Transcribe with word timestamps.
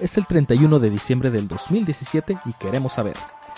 Es 0.00 0.16
el 0.16 0.24
31 0.24 0.78
de 0.78 0.88
diciembre 0.88 1.30
del 1.30 1.46
2017 1.46 2.38
y 2.46 2.52
queremos 2.54 2.92
saber, 2.92 3.14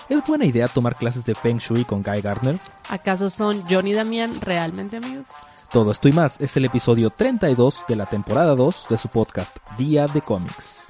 ¿es 0.09 0.27
buena 0.27 0.45
idea 0.45 0.67
tomar 0.67 0.97
clases 0.97 1.25
de 1.25 1.37
Feng 1.37 1.59
Shui 1.59 1.85
con 1.85 2.03
Guy 2.03 2.21
Gardner? 2.21 2.59
¿Acaso 2.89 3.31
son 3.31 3.63
John 3.71 3.87
y 3.87 3.93
Damián 3.93 4.41
realmente 4.41 4.97
amigos? 4.97 5.27
Todo 5.71 5.93
esto 5.93 6.09
y 6.09 6.13
más 6.13 6.41
es 6.41 6.57
el 6.57 6.65
episodio 6.65 7.11
32 7.11 7.85
de 7.87 7.97
la 7.97 8.07
temporada 8.07 8.57
2 8.57 8.87
de 8.91 8.99
su 8.99 9.09
podcast 9.09 9.57
Día 9.79 10.07
de 10.07 10.21
Cómics. 10.21 10.82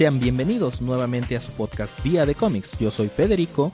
Sean 0.00 0.18
bienvenidos 0.18 0.80
nuevamente 0.80 1.36
a 1.36 1.42
su 1.42 1.52
podcast 1.52 2.02
Día 2.02 2.24
de 2.24 2.34
Cómics. 2.34 2.78
Yo 2.78 2.90
soy 2.90 3.08
Federico, 3.08 3.70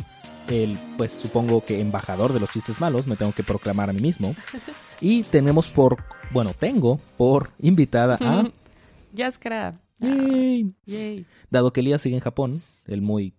el 0.48 0.76
pues 0.96 1.12
supongo 1.12 1.64
que 1.64 1.80
embajador 1.80 2.32
de 2.32 2.40
los 2.40 2.50
chistes 2.50 2.80
malos, 2.80 3.06
me 3.06 3.14
tengo 3.14 3.30
que 3.30 3.44
proclamar 3.44 3.90
a 3.90 3.92
mí 3.92 4.00
mismo. 4.00 4.34
Y 5.00 5.22
tenemos 5.22 5.68
por, 5.68 6.02
bueno, 6.32 6.52
tengo 6.52 6.98
por 7.16 7.50
invitada 7.60 8.18
a 8.20 8.50
Yaskra. 9.12 9.80
Yay. 10.00 10.74
Yay. 10.84 11.26
Dado 11.48 11.72
que 11.72 11.78
Elías 11.78 12.02
sigue 12.02 12.16
en 12.16 12.22
Japón, 12.22 12.60
el 12.86 13.02
muy 13.02 13.36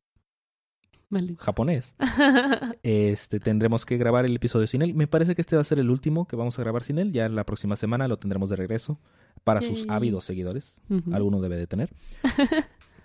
japonés, 1.39 1.95
este 2.83 3.39
tendremos 3.39 3.85
que 3.85 3.97
grabar 3.97 4.23
el 4.23 4.35
episodio 4.35 4.67
sin 4.67 4.81
él. 4.81 4.93
Me 4.93 5.07
parece 5.07 5.35
que 5.35 5.41
este 5.41 5.57
va 5.57 5.61
a 5.61 5.65
ser 5.65 5.79
el 5.79 5.89
último 5.89 6.25
que 6.25 6.37
vamos 6.37 6.57
a 6.57 6.61
grabar 6.61 6.85
sin 6.85 6.99
él. 6.99 7.11
Ya 7.11 7.27
la 7.27 7.45
próxima 7.45 7.75
semana 7.75 8.07
lo 8.07 8.17
tendremos 8.17 8.49
de 8.49 8.55
regreso 8.55 8.97
para 9.43 9.61
sus 9.61 9.85
ávidos 9.89 10.23
seguidores. 10.23 10.77
Alguno 11.11 11.41
debe 11.41 11.57
de 11.57 11.67
tener. 11.67 11.89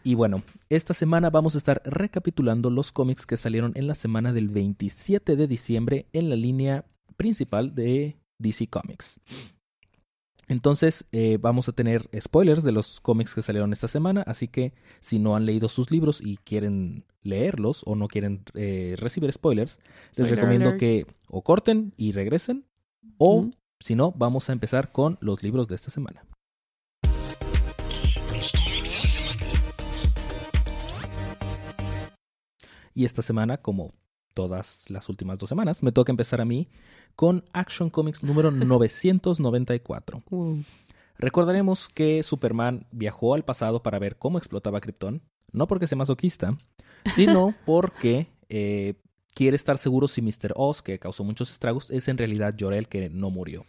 Y 0.04 0.14
bueno, 0.14 0.42
esta 0.68 0.94
semana 0.94 1.30
vamos 1.30 1.54
a 1.54 1.58
estar 1.58 1.82
recapitulando 1.84 2.70
los 2.70 2.92
cómics 2.92 3.26
que 3.26 3.36
salieron 3.36 3.72
en 3.76 3.86
la 3.86 3.94
semana 3.94 4.32
del 4.32 4.48
27 4.48 5.36
de 5.36 5.46
diciembre 5.46 6.06
en 6.12 6.28
la 6.28 6.36
línea 6.36 6.84
principal 7.16 7.74
de 7.74 8.16
DC 8.38 8.66
Comics. 8.66 9.20
Entonces, 10.48 11.06
eh, 11.12 11.38
vamos 11.40 11.68
a 11.68 11.72
tener 11.72 12.10
spoilers 12.20 12.64
de 12.64 12.72
los 12.72 13.00
cómics 13.00 13.34
que 13.34 13.42
salieron 13.42 13.72
esta 13.72 13.88
semana, 13.88 14.22
así 14.26 14.48
que 14.48 14.74
si 15.00 15.18
no 15.18 15.36
han 15.36 15.46
leído 15.46 15.68
sus 15.68 15.90
libros 15.90 16.20
y 16.20 16.36
quieren 16.38 17.04
leerlos 17.22 17.82
o 17.86 17.94
no 17.94 18.08
quieren 18.08 18.44
eh, 18.54 18.96
recibir 18.98 19.32
spoilers, 19.32 19.78
les 20.16 20.26
Spoiler 20.26 20.34
recomiendo 20.36 20.68
alert. 20.70 20.80
que 20.80 21.06
o 21.28 21.42
corten 21.42 21.94
y 21.96 22.12
regresen, 22.12 22.66
o 23.18 23.50
si 23.78 23.94
no, 23.94 24.12
vamos 24.12 24.50
a 24.50 24.52
empezar 24.52 24.92
con 24.92 25.16
los 25.20 25.42
libros 25.42 25.68
de 25.68 25.76
esta 25.76 25.90
semana. 25.90 26.24
Y 32.94 33.04
esta 33.04 33.22
semana, 33.22 33.58
como 33.58 33.92
todas 34.34 34.88
las 34.90 35.08
últimas 35.08 35.38
dos 35.38 35.48
semanas, 35.48 35.82
me 35.82 35.92
toca 35.92 36.12
empezar 36.12 36.40
a 36.40 36.44
mí 36.44 36.68
con 37.16 37.44
Action 37.52 37.90
Comics 37.90 38.22
número 38.22 38.50
994. 38.50 40.22
Uh, 40.30 40.58
Recordaremos 41.22 41.88
que 41.88 42.22
Superman 42.24 42.86
viajó 42.90 43.34
al 43.34 43.44
pasado 43.44 43.80
para 43.82 44.00
ver 44.00 44.16
cómo 44.16 44.38
explotaba 44.38 44.80
Krypton, 44.80 45.22
no 45.52 45.68
porque 45.68 45.86
sea 45.86 45.96
masoquista, 45.96 46.58
sino 47.14 47.54
porque 47.64 48.26
eh, 48.48 48.94
quiere 49.32 49.54
estar 49.54 49.78
seguro 49.78 50.08
si 50.08 50.20
Mr. 50.20 50.52
Oz, 50.56 50.82
que 50.82 50.98
causó 50.98 51.22
muchos 51.22 51.52
estragos, 51.52 51.92
es 51.92 52.08
en 52.08 52.18
realidad 52.18 52.56
Jor-El 52.58 52.88
que 52.88 53.08
no 53.08 53.30
murió. 53.30 53.66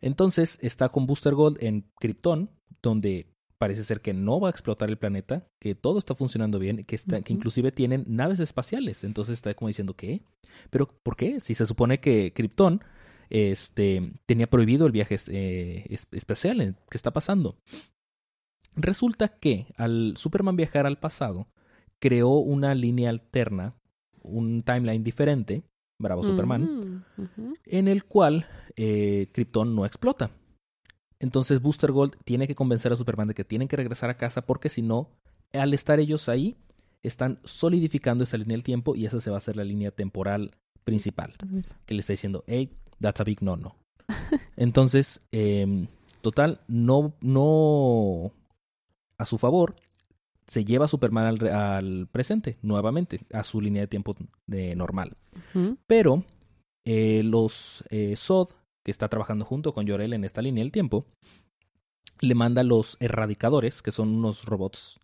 Entonces 0.00 0.58
está 0.62 0.88
con 0.90 1.06
Booster 1.06 1.34
Gold 1.34 1.58
en 1.60 1.84
Krypton, 1.98 2.50
donde 2.80 3.26
parece 3.58 3.82
ser 3.84 4.00
que 4.00 4.12
no 4.14 4.38
va 4.40 4.48
a 4.48 4.50
explotar 4.50 4.88
el 4.88 4.98
planeta, 4.98 5.46
que 5.58 5.74
todo 5.74 5.98
está 5.98 6.14
funcionando 6.14 6.58
bien, 6.58 6.84
que, 6.84 6.94
está, 6.94 7.20
que 7.22 7.32
Ujú. 7.32 7.38
inclusive 7.40 7.72
tienen 7.72 8.04
naves 8.06 8.38
espaciales. 8.40 9.02
Entonces 9.04 9.34
está 9.34 9.52
como 9.54 9.68
diciendo, 9.68 9.94
¿qué? 9.94 10.22
¿Pero 10.70 10.86
por 11.02 11.16
qué? 11.16 11.40
Si 11.40 11.54
se 11.54 11.66
supone 11.66 12.00
que 12.00 12.32
Krypton 12.32 12.80
este, 13.30 14.12
tenía 14.26 14.48
prohibido 14.48 14.86
el 14.86 14.92
viaje 14.92 15.16
eh, 15.28 15.84
es- 15.90 16.08
espacial, 16.12 16.60
eh, 16.60 16.74
¿qué 16.90 16.96
está 16.96 17.12
pasando? 17.12 17.58
Resulta 18.76 19.28
que 19.28 19.66
al 19.76 20.14
Superman 20.16 20.56
viajar 20.56 20.86
al 20.86 20.98
pasado, 20.98 21.48
creó 21.98 22.30
una 22.38 22.74
línea 22.74 23.10
alterna, 23.10 23.74
un 24.22 24.62
timeline 24.62 25.02
diferente, 25.02 25.62
bravo 26.00 26.22
Superman, 26.22 27.04
en 27.64 27.88
el 27.88 28.04
cual 28.04 28.46
eh, 28.76 29.28
Krypton 29.32 29.74
no 29.74 29.84
explota. 29.84 30.30
Entonces 31.20 31.60
Booster 31.60 31.92
Gold 31.92 32.16
tiene 32.24 32.46
que 32.46 32.54
convencer 32.54 32.92
a 32.92 32.96
Superman 32.96 33.28
de 33.28 33.34
que 33.34 33.44
tienen 33.44 33.68
que 33.68 33.76
regresar 33.76 34.10
a 34.10 34.16
casa 34.16 34.42
porque 34.42 34.68
si 34.68 34.82
no, 34.82 35.10
al 35.52 35.74
estar 35.74 35.98
ellos 35.98 36.28
ahí, 36.28 36.56
están 37.02 37.38
solidificando 37.44 38.24
esa 38.24 38.36
línea 38.36 38.56
del 38.56 38.64
tiempo 38.64 38.94
y 38.94 39.06
esa 39.06 39.20
se 39.20 39.30
va 39.30 39.38
a 39.38 39.40
ser 39.40 39.56
la 39.56 39.64
línea 39.64 39.90
temporal 39.90 40.52
principal 40.84 41.34
que 41.86 41.94
le 41.94 42.00
está 42.00 42.12
diciendo, 42.12 42.44
hey, 42.46 42.72
that's 43.00 43.20
a 43.20 43.24
big 43.24 43.42
no 43.42 43.56
no. 43.56 43.76
Entonces, 44.56 45.20
em, 45.32 45.86
total, 46.22 46.60
no, 46.66 47.14
no 47.20 48.32
a 49.18 49.24
su 49.26 49.38
favor, 49.38 49.76
se 50.46 50.64
lleva 50.64 50.86
a 50.86 50.88
Superman 50.88 51.26
al, 51.26 51.48
al 51.48 52.08
presente, 52.10 52.56
nuevamente, 52.62 53.20
a 53.32 53.44
su 53.44 53.60
línea 53.60 53.82
de 53.82 53.88
tiempo 53.88 54.16
eh, 54.50 54.74
normal. 54.74 55.16
Pero 55.86 56.24
eh, 56.84 57.22
los 57.22 57.84
eh, 57.90 58.14
Zod, 58.16 58.48
que 58.88 58.92
está 58.92 59.10
trabajando 59.10 59.44
junto 59.44 59.74
con 59.74 59.86
Jorel 59.86 60.14
en 60.14 60.24
esta 60.24 60.40
línea 60.40 60.64
del 60.64 60.72
tiempo, 60.72 61.04
le 62.22 62.34
manda 62.34 62.62
los 62.62 62.96
erradicadores, 63.00 63.82
que 63.82 63.92
son 63.92 64.08
unos 64.08 64.46
robots, 64.46 64.98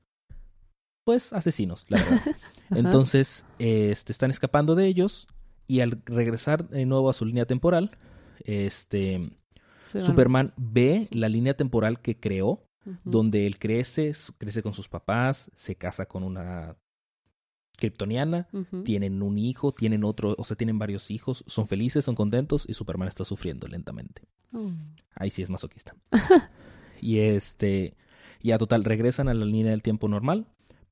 pues 1.04 1.34
asesinos, 1.34 1.84
la 1.90 2.02
verdad. 2.02 2.22
Entonces, 2.70 3.44
este, 3.58 4.10
están 4.10 4.30
escapando 4.30 4.74
de 4.74 4.86
ellos 4.86 5.28
y 5.66 5.80
al 5.80 6.00
regresar 6.06 6.66
de 6.70 6.86
nuevo 6.86 7.10
a 7.10 7.12
su 7.12 7.26
línea 7.26 7.44
temporal, 7.44 7.90
este, 8.46 9.20
Superman 9.84 10.54
ve 10.56 11.06
la 11.10 11.28
línea 11.28 11.54
temporal 11.54 12.00
que 12.00 12.18
creó, 12.18 12.64
donde 13.04 13.46
él 13.46 13.58
crece, 13.58 14.12
crece 14.38 14.62
con 14.62 14.72
sus 14.72 14.88
papás, 14.88 15.50
se 15.56 15.76
casa 15.76 16.06
con 16.06 16.22
una 16.22 16.78
kryptoniana, 17.76 18.48
tienen 18.84 19.22
un 19.22 19.38
hijo, 19.38 19.72
tienen 19.72 20.04
otro, 20.04 20.34
o 20.38 20.44
sea, 20.44 20.56
tienen 20.56 20.78
varios 20.78 21.10
hijos, 21.10 21.44
son 21.46 21.66
felices, 21.66 22.04
son 22.04 22.14
contentos 22.14 22.64
y 22.68 22.74
Superman 22.74 23.08
está 23.08 23.24
sufriendo 23.24 23.66
lentamente. 23.66 24.22
Uh, 24.52 24.70
Ahí 25.16 25.30
sí 25.30 25.42
es 25.42 25.50
masoquista. 25.50 25.94
y 27.00 27.18
este, 27.18 27.96
ya 28.42 28.58
total, 28.58 28.84
regresan 28.84 29.28
a 29.28 29.34
la 29.34 29.44
línea 29.44 29.70
del 29.72 29.82
tiempo 29.82 30.08
normal, 30.08 30.46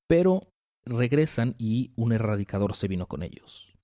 pero 0.09 0.49
regresan 0.85 1.55
y 1.59 1.93
un 1.97 2.13
erradicador 2.13 2.75
se 2.75 2.89
vino 2.89 3.07
con 3.07 3.23
ellos. 3.23 3.75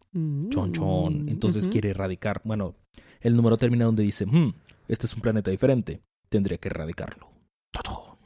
Chon 0.50 0.72
chon. 0.72 1.26
mm, 1.26 1.28
Entonces 1.28 1.68
quiere 1.68 1.90
erradicar. 1.90 2.40
Bueno, 2.44 2.74
el 3.20 3.36
número 3.36 3.56
termina 3.56 3.84
donde 3.84 4.02
dice, 4.02 4.26
"Hmm, 4.26 4.52
este 4.88 5.06
es 5.06 5.14
un 5.14 5.20
planeta 5.20 5.50
diferente. 5.50 6.00
Tendré 6.28 6.58
que 6.58 6.68
erradicarlo. 6.68 7.28
Chon. 7.72 8.16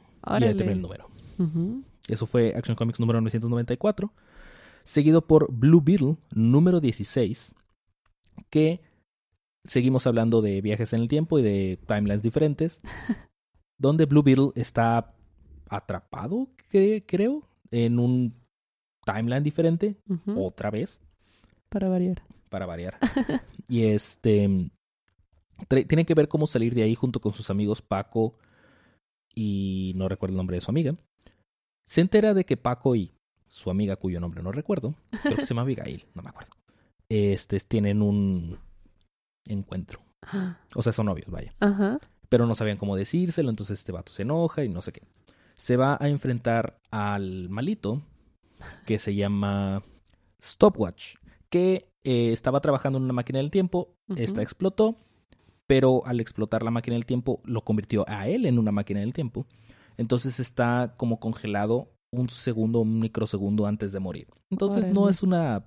Y 0.41 0.43
ahí 0.45 0.55
termina 0.55 0.71
el 0.77 0.81
número. 0.81 1.09
Eso 2.07 2.25
fue 2.25 2.53
Action 2.55 2.75
Comics 2.75 2.99
número 2.99 3.19
994. 3.21 4.11
Seguido 4.83 5.25
por 5.25 5.51
Blue 5.51 5.81
Beetle 5.81 6.17
número 6.33 6.79
16. 6.79 7.55
Que 8.49 8.81
seguimos 9.63 10.07
hablando 10.07 10.41
de 10.41 10.61
viajes 10.61 10.93
en 10.93 11.01
el 11.01 11.07
tiempo 11.07 11.39
y 11.39 11.43
de 11.43 11.79
timelines 11.87 12.21
diferentes. 12.21 12.79
donde 13.77 14.05
Blue 14.05 14.23
Beetle 14.23 14.51
está 14.55 15.13
atrapado, 15.67 16.47
que, 16.69 17.03
creo, 17.05 17.43
en 17.71 17.99
un 17.99 18.33
timeline 19.05 19.43
diferente. 19.43 19.97
Otra 20.35 20.71
vez. 20.71 21.01
Para 21.69 21.89
variar. 21.89 22.23
para 22.49 22.65
variar. 22.65 22.99
y 23.67 23.85
este 23.85 24.69
tiene 25.87 26.05
que 26.05 26.13
ver 26.13 26.27
cómo 26.27 26.45
salir 26.45 26.73
de 26.75 26.83
ahí 26.83 26.93
junto 26.95 27.19
con 27.19 27.33
sus 27.33 27.49
amigos 27.49 27.81
Paco 27.81 28.35
y 29.33 29.93
no 29.95 30.07
recuerdo 30.07 30.33
el 30.33 30.37
nombre 30.37 30.57
de 30.57 30.61
su 30.61 30.71
amiga. 30.71 30.95
Se 31.87 32.01
entera 32.01 32.33
de 32.33 32.45
que 32.45 32.57
Paco 32.57 32.95
y 32.95 33.11
su 33.53 33.69
amiga 33.69 33.97
cuyo 33.97 34.19
nombre 34.19 34.41
no 34.41 34.51
recuerdo, 34.51 34.95
creo 35.21 35.35
que 35.35 35.45
se 35.45 35.53
llama 35.53 35.61
Abigail, 35.61 36.07
no 36.15 36.23
me 36.23 36.29
acuerdo. 36.29 36.55
Este 37.07 37.59
tienen 37.59 38.01
un 38.01 38.57
encuentro. 39.45 40.01
O 40.73 40.81
sea, 40.81 40.91
son 40.91 41.05
novios, 41.05 41.29
vaya. 41.29 41.53
Ajá. 41.59 41.99
Pero 42.29 42.47
no 42.47 42.55
sabían 42.55 42.77
cómo 42.77 42.95
decírselo, 42.95 43.51
entonces 43.51 43.77
este 43.77 43.91
vato 43.91 44.11
se 44.11 44.23
enoja 44.23 44.63
y 44.63 44.69
no 44.69 44.81
sé 44.81 44.91
qué. 44.91 45.03
Se 45.55 45.77
va 45.77 45.99
a 46.01 46.09
enfrentar 46.09 46.79
al 46.89 47.47
malito 47.49 48.01
que 48.87 48.97
se 48.97 49.13
llama 49.13 49.83
Stopwatch, 50.41 51.17
que 51.49 51.91
eh, 52.03 52.31
estaba 52.31 52.59
trabajando 52.59 52.97
en 52.97 53.03
una 53.03 53.13
máquina 53.13 53.37
del 53.37 53.51
tiempo, 53.51 53.93
esta 54.15 54.41
explotó, 54.41 54.97
pero 55.67 56.07
al 56.07 56.19
explotar 56.19 56.63
la 56.63 56.71
máquina 56.71 56.95
del 56.95 57.05
tiempo 57.05 57.39
lo 57.45 57.63
convirtió 57.63 58.03
a 58.07 58.27
él 58.27 58.47
en 58.47 58.57
una 58.57 58.71
máquina 58.71 59.01
del 59.01 59.13
tiempo. 59.13 59.45
Entonces 59.97 60.39
está 60.39 60.95
como 60.97 61.19
congelado 61.19 61.92
un 62.13 62.29
segundo, 62.29 62.79
un 62.81 62.99
microsegundo 62.99 63.65
antes 63.65 63.91
de 63.91 63.99
morir. 63.99 64.27
Entonces 64.49 64.87
no 64.89 65.09
es 65.09 65.23
una 65.23 65.65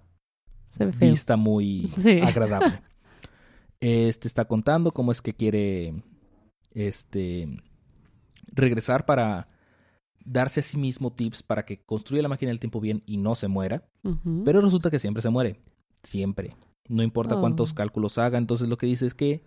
vista 1.01 1.37
muy 1.37 1.89
Sí. 1.99 2.21
agradable. 2.21 2.81
Este 3.81 4.27
está 4.29 4.45
contando 4.47 4.93
cómo 4.93 5.13
es 5.13 5.21
que 5.21 5.35
quiere 5.35 6.03
este 6.73 7.49
regresar 8.53 9.05
para 9.07 9.49
darse 10.25 10.61
a 10.61 10.63
sí 10.63 10.77
mismo 10.79 11.13
tips 11.13 11.43
para 11.43 11.65
que 11.65 11.83
construya 11.85 12.23
la 12.23 12.29
máquina 12.29 12.51
del 12.51 12.61
tiempo 12.61 12.81
bien 12.81 13.03
y 13.07 13.17
no 13.19 13.35
se 13.35 13.49
muera. 13.49 13.85
Pero 14.45 14.61
resulta 14.61 14.91
que 14.91 14.99
siempre 14.99 15.23
se 15.23 15.31
muere. 15.31 15.61
Siempre. 16.03 16.57
No 16.89 17.03
importa 17.03 17.37
Oh. 17.37 17.41
cuántos 17.41 17.75
cálculos 17.75 18.19
haga. 18.19 18.39
Entonces 18.39 18.69
lo 18.69 18.77
que 18.77 18.87
dice 18.87 19.07
es 19.07 19.15
que 19.15 19.43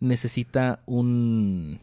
necesita 0.00 0.82
un. 0.86 1.80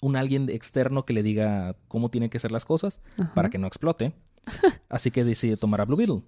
Un 0.00 0.16
alguien 0.16 0.48
externo 0.48 1.04
que 1.04 1.12
le 1.12 1.22
diga 1.22 1.76
cómo 1.88 2.10
tienen 2.10 2.30
que 2.30 2.38
ser 2.38 2.52
las 2.52 2.64
cosas 2.64 3.00
Ajá. 3.18 3.34
para 3.34 3.50
que 3.50 3.58
no 3.58 3.66
explote. 3.66 4.14
Así 4.88 5.10
que 5.10 5.24
decide 5.24 5.56
tomar 5.56 5.80
a 5.80 5.84
Blue 5.84 5.96
Beetle. 5.96 6.22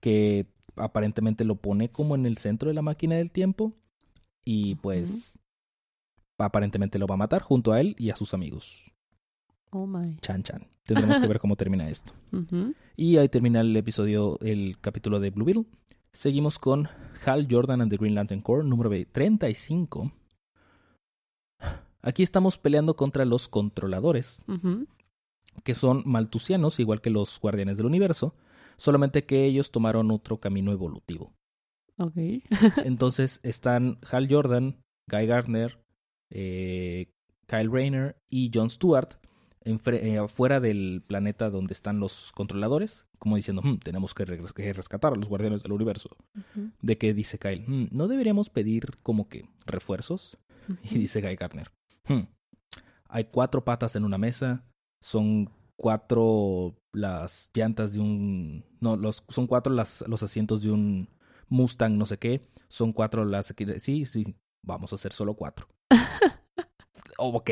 Que 0.00 0.46
aparentemente 0.76 1.44
lo 1.44 1.56
pone 1.56 1.90
como 1.90 2.14
en 2.14 2.26
el 2.26 2.38
centro 2.38 2.68
de 2.68 2.74
la 2.74 2.82
máquina 2.82 3.16
del 3.16 3.30
tiempo. 3.30 3.72
Y 4.44 4.74
pues. 4.76 5.38
Aparentemente 6.38 6.98
lo 6.98 7.06
va 7.06 7.14
a 7.14 7.18
matar 7.18 7.42
junto 7.42 7.72
a 7.72 7.80
él 7.80 7.94
y 7.98 8.10
a 8.10 8.16
sus 8.16 8.34
amigos. 8.34 8.90
Oh 9.70 9.86
my. 9.86 10.16
Chan 10.20 10.42
Chan. 10.42 10.66
Tendremos 10.84 11.20
que 11.20 11.28
ver 11.28 11.38
cómo 11.38 11.56
termina 11.56 11.88
esto. 11.88 12.12
Y 12.94 13.16
ahí 13.16 13.28
termina 13.28 13.62
el 13.62 13.74
episodio, 13.74 14.38
el 14.40 14.78
capítulo 14.78 15.18
de 15.18 15.30
Blue 15.30 15.46
Beetle. 15.46 15.64
Seguimos 16.12 16.58
con 16.58 16.88
Hal 17.24 17.48
Jordan 17.50 17.80
and 17.80 17.90
the 17.90 17.96
Green 17.96 18.14
Lantern 18.14 18.42
Corps, 18.42 18.64
número 18.64 18.90
35. 19.10 20.12
Aquí 22.02 22.22
estamos 22.22 22.58
peleando 22.58 22.96
contra 22.96 23.24
los 23.24 23.48
controladores, 23.48 24.42
que 25.62 25.74
son 25.74 26.02
maltusianos, 26.04 26.80
igual 26.80 27.00
que 27.00 27.10
los 27.10 27.38
guardianes 27.40 27.76
del 27.76 27.86
universo, 27.86 28.34
solamente 28.76 29.24
que 29.24 29.44
ellos 29.44 29.70
tomaron 29.70 30.10
otro 30.10 30.38
camino 30.38 30.72
evolutivo. 30.72 31.32
Ok. 31.98 32.16
Entonces 32.84 33.40
están 33.42 33.98
Hal 34.10 34.26
Jordan, 34.28 34.76
Guy 35.10 35.26
Gardner, 35.26 35.78
eh, 36.30 37.10
Kyle 37.46 37.70
Rayner 37.70 38.16
y 38.28 38.50
John 38.52 38.70
Stewart 38.70 39.18
eh, 39.64 40.18
afuera 40.18 40.58
del 40.58 41.04
planeta 41.06 41.50
donde 41.50 41.72
están 41.72 42.00
los 42.00 42.32
controladores, 42.32 43.06
como 43.18 43.36
diciendo, 43.36 43.62
"Hmm, 43.62 43.78
tenemos 43.78 44.12
que, 44.14 44.24
rescatar 44.24 45.12
a 45.12 45.16
los 45.16 45.28
guardianes 45.28 45.62
del 45.62 45.72
universo. 45.72 46.10
De 46.80 46.98
que 46.98 47.14
dice 47.14 47.38
Kyle, 47.38 47.64
"Hmm, 47.64 47.86
¿no 47.92 48.08
deberíamos 48.08 48.50
pedir 48.50 48.96
como 49.04 49.28
que 49.28 49.44
refuerzos? 49.66 50.36
Y 50.82 50.98
dice 50.98 51.20
Guy 51.20 51.36
Gardner, 51.36 51.70
"Hmm, 52.08 52.22
hay 53.08 53.24
cuatro 53.24 53.64
patas 53.64 53.94
en 53.96 54.04
una 54.04 54.18
mesa, 54.18 54.64
son 55.02 55.50
cuatro 55.76 56.74
las 56.92 57.50
llantas 57.54 57.92
de 57.92 58.00
un... 58.00 58.64
No, 58.80 58.96
los, 58.96 59.24
son 59.28 59.46
cuatro 59.46 59.72
las, 59.72 60.04
los 60.06 60.22
asientos 60.22 60.62
de 60.62 60.70
un 60.70 61.08
Mustang 61.48 61.96
no 61.98 62.06
sé 62.06 62.18
qué, 62.18 62.46
son 62.68 62.92
cuatro 62.92 63.24
las... 63.24 63.54
Sí, 63.78 64.06
sí, 64.06 64.34
vamos 64.64 64.92
a 64.92 64.96
hacer 64.96 65.12
solo 65.12 65.34
cuatro. 65.34 65.66
Oh, 67.18 67.28
ok. 67.36 67.50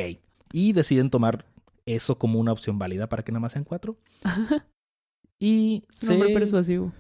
Y 0.53 0.73
deciden 0.73 1.11
tomar 1.11 1.45
eso 1.87 2.19
como 2.19 2.39
una 2.41 2.53
opción 2.53 2.79
válida 2.79 3.09
para 3.09 3.23
que 3.25 3.33
nada 3.33 3.41
más 3.41 3.53
sean 3.53 3.65
cuatro. 3.65 3.99
Y 5.43 5.85
Es 5.91 6.03
un 6.03 6.17
hombre 6.17 6.29
se- 6.29 6.35
persuasivo. 6.35 6.93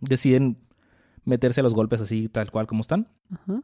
Deciden 0.00 0.58
meterse 1.24 1.60
a 1.60 1.64
los 1.64 1.74
golpes 1.74 2.00
así 2.00 2.28
tal 2.28 2.50
cual 2.52 2.68
como 2.68 2.82
están. 2.82 3.08
Ajá. 3.30 3.62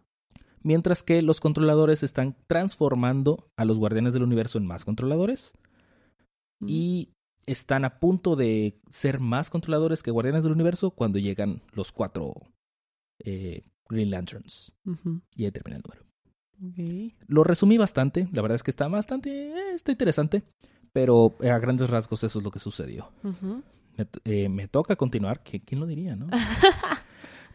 Mientras 0.65 1.03
que 1.03 1.23
los 1.23 1.41
controladores 1.41 2.03
están 2.03 2.37
transformando 2.49 3.47
a 3.57 3.65
los 3.65 3.79
guardianes 3.79 4.15
del 4.15 4.23
universo 4.25 4.59
en 4.59 4.67
más 4.67 4.85
controladores. 4.85 5.53
Mm. 6.61 6.67
Y 6.69 7.09
están 7.47 7.85
a 7.85 7.99
punto 8.01 8.35
de 8.35 8.81
ser 8.91 9.21
más 9.21 9.51
controladores 9.51 10.03
que 10.03 10.11
guardianes 10.11 10.43
del 10.43 10.53
universo 10.53 10.91
cuando 10.91 11.19
llegan 11.19 11.61
los 11.73 11.93
cuatro 11.93 12.33
eh, 13.23 13.63
Green 13.89 14.11
Lanterns. 14.11 14.73
Y 15.37 15.45
ahí 15.45 15.51
termina 15.53 15.77
el 15.77 15.83
número. 15.87 16.05
Ok. 17.11 17.13
Lo 17.29 17.45
resumí 17.45 17.77
bastante. 17.77 18.29
La 18.33 18.41
verdad 18.41 18.57
es 18.57 18.63
que 18.63 18.71
está 18.71 18.89
bastante... 18.89 19.49
eh, 19.51 19.75
está 19.75 19.93
interesante. 19.93 20.43
Pero 20.93 21.35
a 21.43 21.59
grandes 21.59 21.91
rasgos 21.91 22.25
eso 22.25 22.39
es 22.39 22.45
lo 22.45 22.51
que 22.51 22.61
sucedió. 22.61 23.13
Me, 23.99 24.07
eh, 24.25 24.49
me 24.49 24.67
toca 24.69 24.97
continuar. 24.97 25.43
¿Qui- 25.45 25.63
¿Quién 25.65 25.81
lo 25.81 25.87
diría, 25.87 26.17
no? 26.17 26.29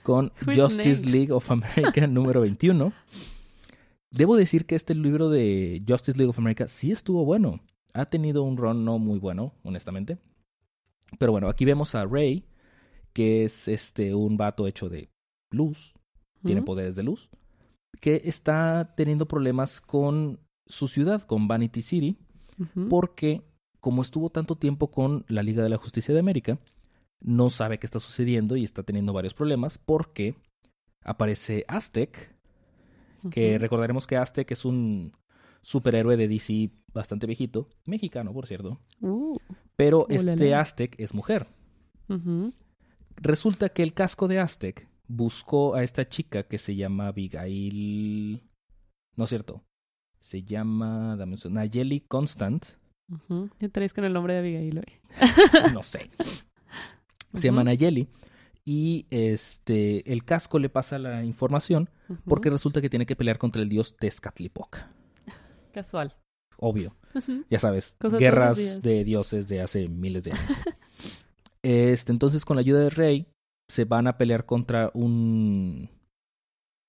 Con 0.10 0.32
Justice? 0.56 1.08
League 1.08 1.32
of 1.32 1.52
America 1.52 2.08
número 2.08 2.42
21. 2.42 2.92
Debo 4.10 4.36
decir 4.36 4.66
que 4.66 4.74
este 4.74 4.96
libro 4.96 5.30
de 5.30 5.84
Justice 5.88 6.18
League 6.18 6.32
of 6.32 6.40
America 6.40 6.68
sí 6.68 6.92
estuvo 6.92 7.26
bueno. 7.26 7.60
Ha 7.94 8.08
tenido 8.08 8.42
un 8.42 8.58
run 8.58 8.84
no 8.84 8.98
muy 8.98 9.20
bueno, 9.20 9.54
honestamente. 9.62 10.18
Pero 11.20 11.32
bueno, 11.32 11.48
aquí 11.48 11.64
vemos 11.64 11.94
a 11.94 12.06
Ray, 12.06 12.44
que 13.14 13.44
es 13.44 13.68
este 13.68 14.16
un 14.16 14.36
vato 14.36 14.66
hecho 14.66 14.90
de 14.90 15.12
luz, 15.52 15.94
tiene 16.44 16.64
poderes 16.64 16.96
de 16.96 17.04
luz, 17.04 17.30
que 18.02 18.24
está 18.26 18.96
teniendo 18.98 19.28
problemas 19.28 19.80
con 19.80 20.40
su 20.66 20.88
ciudad, 20.88 21.22
con 21.22 21.48
Vanity 21.48 21.84
City, 21.84 22.18
porque 22.90 23.44
como 23.80 24.02
estuvo 24.02 24.32
tanto 24.32 24.56
tiempo 24.56 24.90
con 24.90 25.24
la 25.28 25.44
Liga 25.44 25.62
de 25.62 25.70
la 25.70 25.78
Justicia 25.78 26.16
de 26.16 26.20
América, 26.20 26.58
no 27.21 27.50
sabe 27.50 27.80
qué 27.80 27.86
está 27.86 28.00
sucediendo 28.00 28.56
y 28.56 28.63
está 28.63 28.83
teniendo 28.83 29.13
varios 29.13 29.33
problemas 29.33 29.77
porque 29.77 30.36
aparece 31.04 31.66
Aztec, 31.68 32.36
que 33.31 33.57
recordaremos 33.57 34.07
que 34.07 34.18
Aztec 34.18 34.50
es 34.51 34.63
un 34.66 35.13
superhéroe 35.62 36.16
de 36.18 36.27
DC 36.27 36.71
bastante 36.94 37.27
viejito, 37.27 37.68
mexicano 37.86 38.33
por 38.33 38.48
cierto, 38.48 38.80
Uh. 39.01 39.38
pero 39.75 40.06
este 40.10 40.56
Aztec 40.56 40.95
es 41.00 41.13
mujer. 41.13 41.48
Resulta 43.18 43.69
que 43.69 43.83
el 43.83 43.94
casco 43.94 44.27
de 44.27 44.39
Aztec 44.39 44.88
buscó 45.07 45.75
a 45.75 45.83
esta 45.83 46.07
chica 46.07 46.44
que 46.44 46.57
se 46.57 46.75
llama 46.75 47.07
Abigail, 47.07 48.42
no 49.15 49.24
es 49.25 49.30
cierto, 49.30 49.63
se 50.19 50.44
llama, 50.44 51.15
dame 51.18 51.36
un 51.44 51.54
Nayeli 51.54 52.01
Constant. 52.01 52.65
Ya 53.60 53.69
traes 53.69 53.94
con 53.94 54.06
el 54.06 54.13
nombre 54.13 54.33
de 54.33 54.39
Abigail 54.39 54.77
hoy. 54.80 55.74
no 55.74 55.83
sé. 55.83 56.10
Se 57.36 57.48
llama. 57.48 57.64
Nayeli. 57.64 58.08
Y 58.66 59.06
este, 59.10 60.12
el 60.12 60.24
casco 60.26 60.60
le 60.60 60.70
pasa 60.70 61.00
la 61.00 61.24
información 61.24 61.90
porque 62.26 62.50
resulta 62.50 62.81
que 62.81 62.90
tiene 62.90 63.06
que 63.06 63.16
pelear 63.16 63.38
contra 63.38 63.62
el 63.62 63.70
dios 63.70 63.96
Tezcatlipoca. 63.98 64.92
Casual. 65.74 66.16
Obvio. 66.58 66.96
Ya 67.50 67.58
sabes, 67.60 67.96
guerras 68.20 68.81
de 68.84 69.04
dioses 69.04 69.48
de 69.48 69.62
hace 69.62 69.88
miles 69.88 70.24
de 70.26 70.31
años. 70.34 70.52
este, 71.64 72.12
entonces, 72.12 72.46
con 72.46 72.56
la 72.58 72.62
ayuda 72.62 72.81
del 72.81 72.92
rey, 72.92 73.28
se 73.70 73.86
van 73.86 74.08
a 74.08 74.18
pelear 74.18 74.46
contra 74.46 74.92
un. 74.94 75.90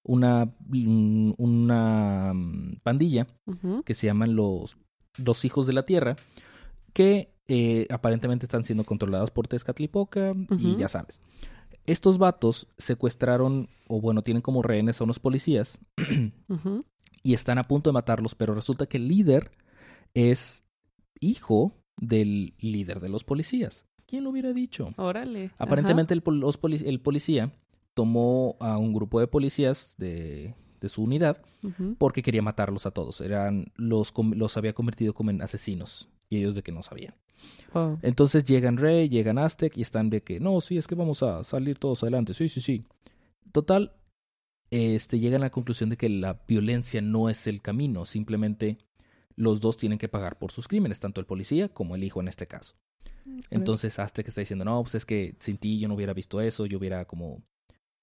Una, 0.02 0.50
un- 0.72 1.34
una 1.38 2.32
mm, 2.34 2.80
pandilla 2.82 3.26
que 3.84 3.94
se 3.94 4.06
llaman 4.06 4.34
los, 4.34 4.76
los 5.22 5.44
hijos 5.44 5.66
de 5.66 5.74
la 5.74 5.84
tierra, 5.84 6.16
que 6.92 7.34
eh, 7.48 7.88
aparentemente 7.90 8.46
están 8.46 8.62
siendo 8.62 8.84
controlados 8.84 9.30
por 9.32 9.48
Tezcatlipoca 9.48 10.34
y 10.56 10.76
ya 10.76 10.88
sabes. 10.88 11.20
Estos 11.84 12.18
vatos 12.18 12.68
secuestraron, 12.78 13.68
o 13.88 14.00
bueno, 14.00 14.22
tienen 14.22 14.40
como 14.40 14.62
rehenes 14.62 15.00
a 15.00 15.04
unos 15.04 15.18
policías 15.18 15.80
y 17.24 17.34
están 17.34 17.58
a 17.58 17.64
punto 17.64 17.90
de 17.90 17.94
matarlos, 17.94 18.36
pero 18.36 18.54
resulta 18.54 18.86
que 18.86 18.98
el 18.98 19.08
líder 19.08 19.50
es 20.14 20.64
hijo 21.18 21.72
del 21.96 22.54
líder 22.60 23.00
de 23.00 23.08
los 23.08 23.24
policías. 23.24 23.84
¿Quién 24.06 24.24
lo 24.24 24.30
hubiera 24.30 24.52
dicho? 24.52 24.94
Órale. 24.96 25.50
Aparentemente 25.58 26.14
el, 26.14 26.22
los 26.24 26.58
el 26.62 27.00
policía 27.00 27.52
tomó 27.94 28.56
a 28.60 28.78
un 28.78 28.92
grupo 28.92 29.18
de 29.18 29.26
policías 29.26 29.96
de, 29.98 30.54
de 30.80 30.88
su 30.88 31.02
unidad 31.02 31.42
porque 31.98 32.22
quería 32.22 32.42
matarlos 32.42 32.86
a 32.86 32.92
todos. 32.92 33.20
Eran 33.20 33.72
los, 33.74 34.12
los 34.16 34.56
había 34.56 34.72
convertido 34.72 35.14
como 35.14 35.30
en 35.30 35.42
asesinos 35.42 36.08
y 36.30 36.38
ellos 36.38 36.54
de 36.54 36.62
que 36.62 36.72
no 36.72 36.82
sabían. 36.82 37.14
Entonces 38.02 38.44
llegan 38.44 38.76
Rey, 38.76 39.08
llegan 39.08 39.38
Aztec 39.38 39.76
y 39.76 39.82
están 39.82 40.10
de 40.10 40.22
que 40.22 40.40
no, 40.40 40.60
sí, 40.60 40.78
es 40.78 40.86
que 40.86 40.94
vamos 40.94 41.22
a 41.22 41.44
salir 41.44 41.78
todos 41.78 42.02
adelante. 42.02 42.34
Sí, 42.34 42.48
sí, 42.48 42.60
sí. 42.60 42.84
Total, 43.52 43.92
este, 44.70 45.18
llegan 45.18 45.42
a 45.42 45.46
la 45.46 45.50
conclusión 45.50 45.90
de 45.90 45.96
que 45.96 46.08
la 46.08 46.40
violencia 46.46 47.02
no 47.02 47.28
es 47.28 47.46
el 47.46 47.60
camino, 47.60 48.04
simplemente 48.04 48.78
los 49.36 49.60
dos 49.60 49.76
tienen 49.76 49.98
que 49.98 50.08
pagar 50.08 50.38
por 50.38 50.52
sus 50.52 50.68
crímenes, 50.68 51.00
tanto 51.00 51.20
el 51.20 51.26
policía 51.26 51.68
como 51.68 51.96
el 51.96 52.04
hijo 52.04 52.20
en 52.20 52.28
este 52.28 52.46
caso. 52.46 52.76
Entonces 53.50 53.98
Aztec 53.98 54.28
está 54.28 54.40
diciendo, 54.40 54.64
no, 54.64 54.82
pues 54.82 54.94
es 54.94 55.06
que 55.06 55.34
sin 55.38 55.56
ti 55.58 55.78
yo 55.78 55.88
no 55.88 55.94
hubiera 55.94 56.12
visto 56.12 56.40
eso, 56.40 56.66
yo 56.66 56.78
hubiera 56.78 57.04
como, 57.06 57.42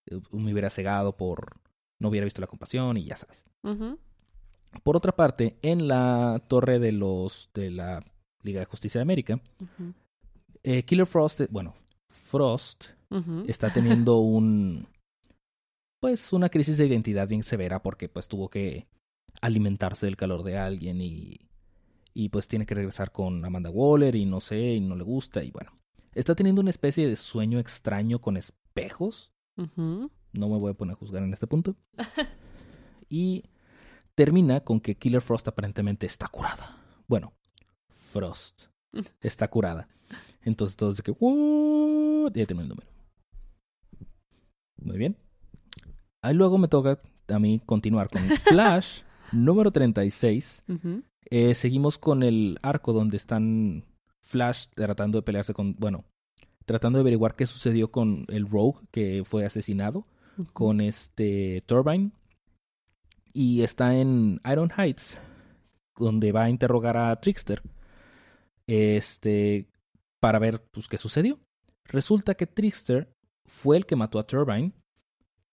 eh, 0.09 0.19
me 0.31 0.51
hubiera 0.51 0.69
cegado 0.69 1.15
por, 1.15 1.59
no 1.99 2.09
hubiera 2.09 2.25
visto 2.25 2.41
la 2.41 2.47
compasión 2.47 2.97
y 2.97 3.05
ya 3.05 3.15
sabes. 3.15 3.45
Por 4.83 4.95
otra 4.95 5.11
parte, 5.13 5.57
en 5.61 5.87
la 5.87 6.41
torre 6.47 6.79
de 6.79 6.91
los 6.91 7.49
de 7.53 7.71
la 7.71 8.03
Liga 8.47 8.59
de 8.59 8.65
Justicia 8.65 8.99
de 8.99 9.03
América, 9.03 9.39
eh, 10.63 10.83
Killer 10.83 11.05
Frost, 11.05 11.41
eh, 11.41 11.47
bueno, 11.51 11.75
Frost 12.09 12.91
está 13.47 13.71
teniendo 13.71 14.17
un 14.19 14.87
pues 15.99 16.31
una 16.33 16.49
crisis 16.49 16.77
de 16.77 16.85
identidad 16.85 17.27
bien 17.27 17.43
severa 17.43 17.81
porque 17.81 18.09
pues 18.09 18.27
tuvo 18.27 18.49
que 18.49 18.87
alimentarse 19.41 20.05
del 20.05 20.15
calor 20.15 20.43
de 20.43 20.57
alguien 20.57 21.01
y 21.01 21.39
y 22.13 22.29
pues 22.29 22.47
tiene 22.47 22.65
que 22.65 22.73
regresar 22.73 23.11
con 23.11 23.45
Amanda 23.45 23.69
Waller 23.69 24.15
y 24.15 24.25
no 24.25 24.39
sé, 24.39 24.59
y 24.59 24.79
no 24.79 24.95
le 24.95 25.03
gusta 25.03 25.43
y 25.43 25.51
bueno, 25.51 25.77
está 26.15 26.33
teniendo 26.33 26.61
una 26.61 26.71
especie 26.71 27.07
de 27.07 27.15
sueño 27.15 27.59
extraño 27.59 28.19
con 28.19 28.37
espejos. 28.37 29.31
No 29.55 30.09
me 30.33 30.57
voy 30.57 30.71
a 30.71 30.73
poner 30.73 30.93
a 30.93 30.97
juzgar 30.97 31.23
en 31.23 31.33
este 31.33 31.47
punto. 31.47 31.75
Y 33.09 33.45
termina 34.15 34.61
con 34.61 34.81
que 34.81 34.95
Killer 34.95 35.21
Frost 35.21 35.47
aparentemente 35.47 36.05
está 36.05 36.27
curada. 36.27 36.77
Bueno, 37.07 37.33
Frost 38.17 38.65
está 39.21 39.47
curada. 39.47 39.87
Entonces 40.41 40.75
todos 40.75 40.97
de 40.97 41.03
que, 41.03 41.11
¿what? 41.11 42.35
Y 42.35 42.39
ahí 42.39 42.45
termina 42.45 42.63
el 42.63 42.69
número. 42.69 42.87
Muy 44.81 44.97
bien. 44.97 45.17
Ahí 46.23 46.33
luego 46.33 46.57
me 46.57 46.67
toca 46.67 46.99
a 47.27 47.39
mí 47.39 47.61
continuar 47.65 48.09
con 48.09 48.21
Flash 48.45 49.01
número 49.31 49.71
36. 49.71 50.63
Ujú. 50.67 51.03
Eh, 51.29 51.53
seguimos 51.55 51.97
con 51.97 52.23
el 52.23 52.57
arco 52.61 52.93
donde 52.93 53.17
están 53.17 53.83
Flash 54.23 54.67
tratando 54.73 55.17
de 55.17 55.23
pelearse 55.23 55.53
con, 55.53 55.75
bueno, 55.75 56.05
tratando 56.65 56.97
de 56.97 57.01
averiguar 57.01 57.35
qué 57.35 57.45
sucedió 57.45 57.91
con 57.91 58.25
el 58.29 58.47
Rogue 58.49 58.79
que 58.91 59.23
fue 59.25 59.45
asesinado, 59.45 60.05
con 60.53 60.81
este 60.81 61.63
Turbine. 61.65 62.11
Y 63.33 63.61
está 63.61 63.95
en 63.95 64.39
Iron 64.51 64.71
Heights, 64.75 65.19
donde 65.97 66.31
va 66.31 66.45
a 66.45 66.49
interrogar 66.49 66.97
a 66.97 67.15
Trickster. 67.19 67.61
Este, 68.67 69.67
para 70.19 70.39
ver 70.39 70.61
pues, 70.71 70.87
qué 70.87 70.97
sucedió. 70.97 71.39
Resulta 71.85 72.35
que 72.35 72.47
Trickster 72.47 73.09
fue 73.45 73.77
el 73.77 73.85
que 73.85 73.95
mató 73.95 74.19
a 74.19 74.27
Turbine, 74.27 74.73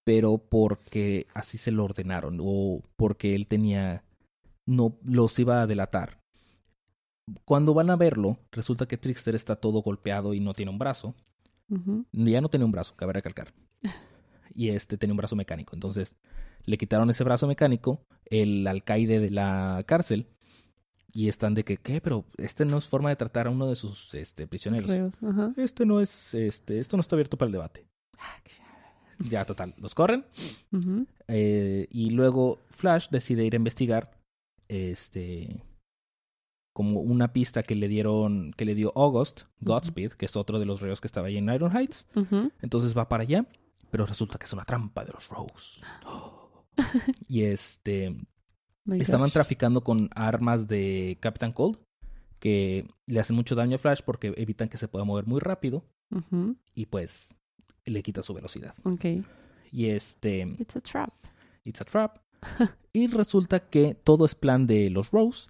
pero 0.04 0.38
porque 0.38 1.26
así 1.33 1.56
se 1.56 1.71
lo 1.71 1.85
ordenaron, 1.85 2.38
o 2.42 2.83
porque 2.97 3.35
él 3.35 3.47
tenía 3.47 4.04
no 4.66 4.99
los 5.04 5.38
iba 5.38 5.62
a 5.62 5.66
delatar. 5.66 6.18
Cuando 7.44 7.73
van 7.73 7.90
a 7.90 7.97
verlo, 7.97 8.38
resulta 8.50 8.87
que 8.87 8.99
Trickster 8.99 9.35
está 9.35 9.56
todo 9.56 9.83
golpeado 9.83 10.35
y 10.35 10.40
no 10.40 10.54
tiene 10.54 10.71
un 10.71 10.78
brazo. 10.78 11.14
Ya 12.12 12.40
no 12.40 12.49
tenía 12.49 12.66
un 12.66 12.73
brazo, 12.73 12.94
cabe 12.97 13.12
recalcar. 13.12 13.52
Y 14.56 14.68
este 14.68 14.97
tenía 14.97 15.14
un 15.14 15.16
brazo 15.16 15.35
mecánico. 15.35 15.75
Entonces, 15.75 16.14
le 16.64 16.78
quitaron 16.78 17.11
ese 17.11 17.25
brazo 17.25 17.49
mecánico, 17.49 18.06
el 18.26 18.64
alcaide 18.68 19.18
de 19.18 19.30
la 19.30 19.83
cárcel, 19.85 20.28
y 21.14 21.28
están 21.28 21.54
de 21.54 21.64
que, 21.64 21.76
¿qué? 21.76 22.00
Pero 22.00 22.25
este 22.37 22.64
no 22.64 22.76
es 22.76 22.88
forma 22.88 23.09
de 23.09 23.16
tratar 23.16 23.47
a 23.47 23.50
uno 23.50 23.68
de 23.68 23.76
sus 23.76 24.12
este, 24.14 24.49
prisioneros. 24.49 24.90
Reos, 24.90 25.23
ajá. 25.23 25.54
Este 25.56 25.87
no 25.87 26.00
es, 26.00 26.35
este, 26.35 26.80
esto 26.80 26.97
no 26.97 27.00
está 27.00 27.14
abierto 27.14 27.38
para 27.38 27.47
el 27.47 27.52
debate. 27.52 27.87
Ya, 29.21 29.44
total, 29.44 29.75
los 29.78 29.94
corren. 29.94 30.25
Eh, 31.28 31.87
y 31.90 32.11
luego 32.11 32.59
Flash 32.71 33.09
decide 33.11 33.44
ir 33.44 33.54
a 33.54 33.56
investigar 33.56 34.11
este 34.68 35.62
como 36.73 37.00
una 37.00 37.33
pista 37.33 37.62
que 37.62 37.76
le 37.76 37.87
dieron 37.87 38.52
que 38.56 38.64
le 38.64 38.75
dio 38.75 38.92
August 38.97 39.42
Godspeed 39.61 40.12
que 40.12 40.26
es 40.26 40.35
otro 40.37 40.59
de 40.59 40.66
los 40.66 40.80
reos 40.80 41.00
que 41.00 41.06
estaba 41.06 41.28
ahí 41.28 41.37
en 41.37 41.49
Iron 41.50 41.71
Heights 41.76 42.06
entonces 42.61 42.97
va 42.97 43.09
para 43.09 43.23
allá 43.23 43.47
pero 43.90 44.06
resulta 44.06 44.38
que 44.38 44.47
es 44.47 44.52
una 44.52 44.64
trampa 44.64 45.04
de 45.04 45.12
los 45.12 45.28
Rogues 45.28 45.83
y 47.28 47.44
este 47.44 48.16
My 48.84 48.98
estaban 49.00 49.26
gosh. 49.28 49.32
traficando 49.32 49.82
con 49.82 50.10
armas 50.14 50.68
de 50.68 51.16
Captain 51.20 51.52
Cold 51.52 51.78
que 52.38 52.86
le 53.06 53.20
hacen 53.20 53.34
mucho 53.36 53.54
daño 53.54 53.76
a 53.76 53.78
Flash 53.78 54.00
porque 54.04 54.34
evitan 54.36 54.68
que 54.68 54.76
se 54.76 54.88
pueda 54.88 55.04
mover 55.04 55.26
muy 55.26 55.40
rápido 55.40 55.84
y 56.74 56.86
pues 56.86 57.34
le 57.86 58.02
quita 58.02 58.22
su 58.22 58.34
velocidad 58.34 58.74
Ok. 58.84 59.04
y 59.72 59.86
este 59.86 60.42
It's 60.58 60.76
a 60.76 60.80
trap. 60.80 61.10
It's 61.64 61.80
a 61.80 61.84
Trap. 61.84 62.18
y 62.92 63.06
resulta 63.08 63.60
que 63.60 63.94
todo 63.94 64.26
es 64.26 64.34
plan 64.34 64.66
de 64.66 64.90
los 64.90 65.10
Rose 65.10 65.48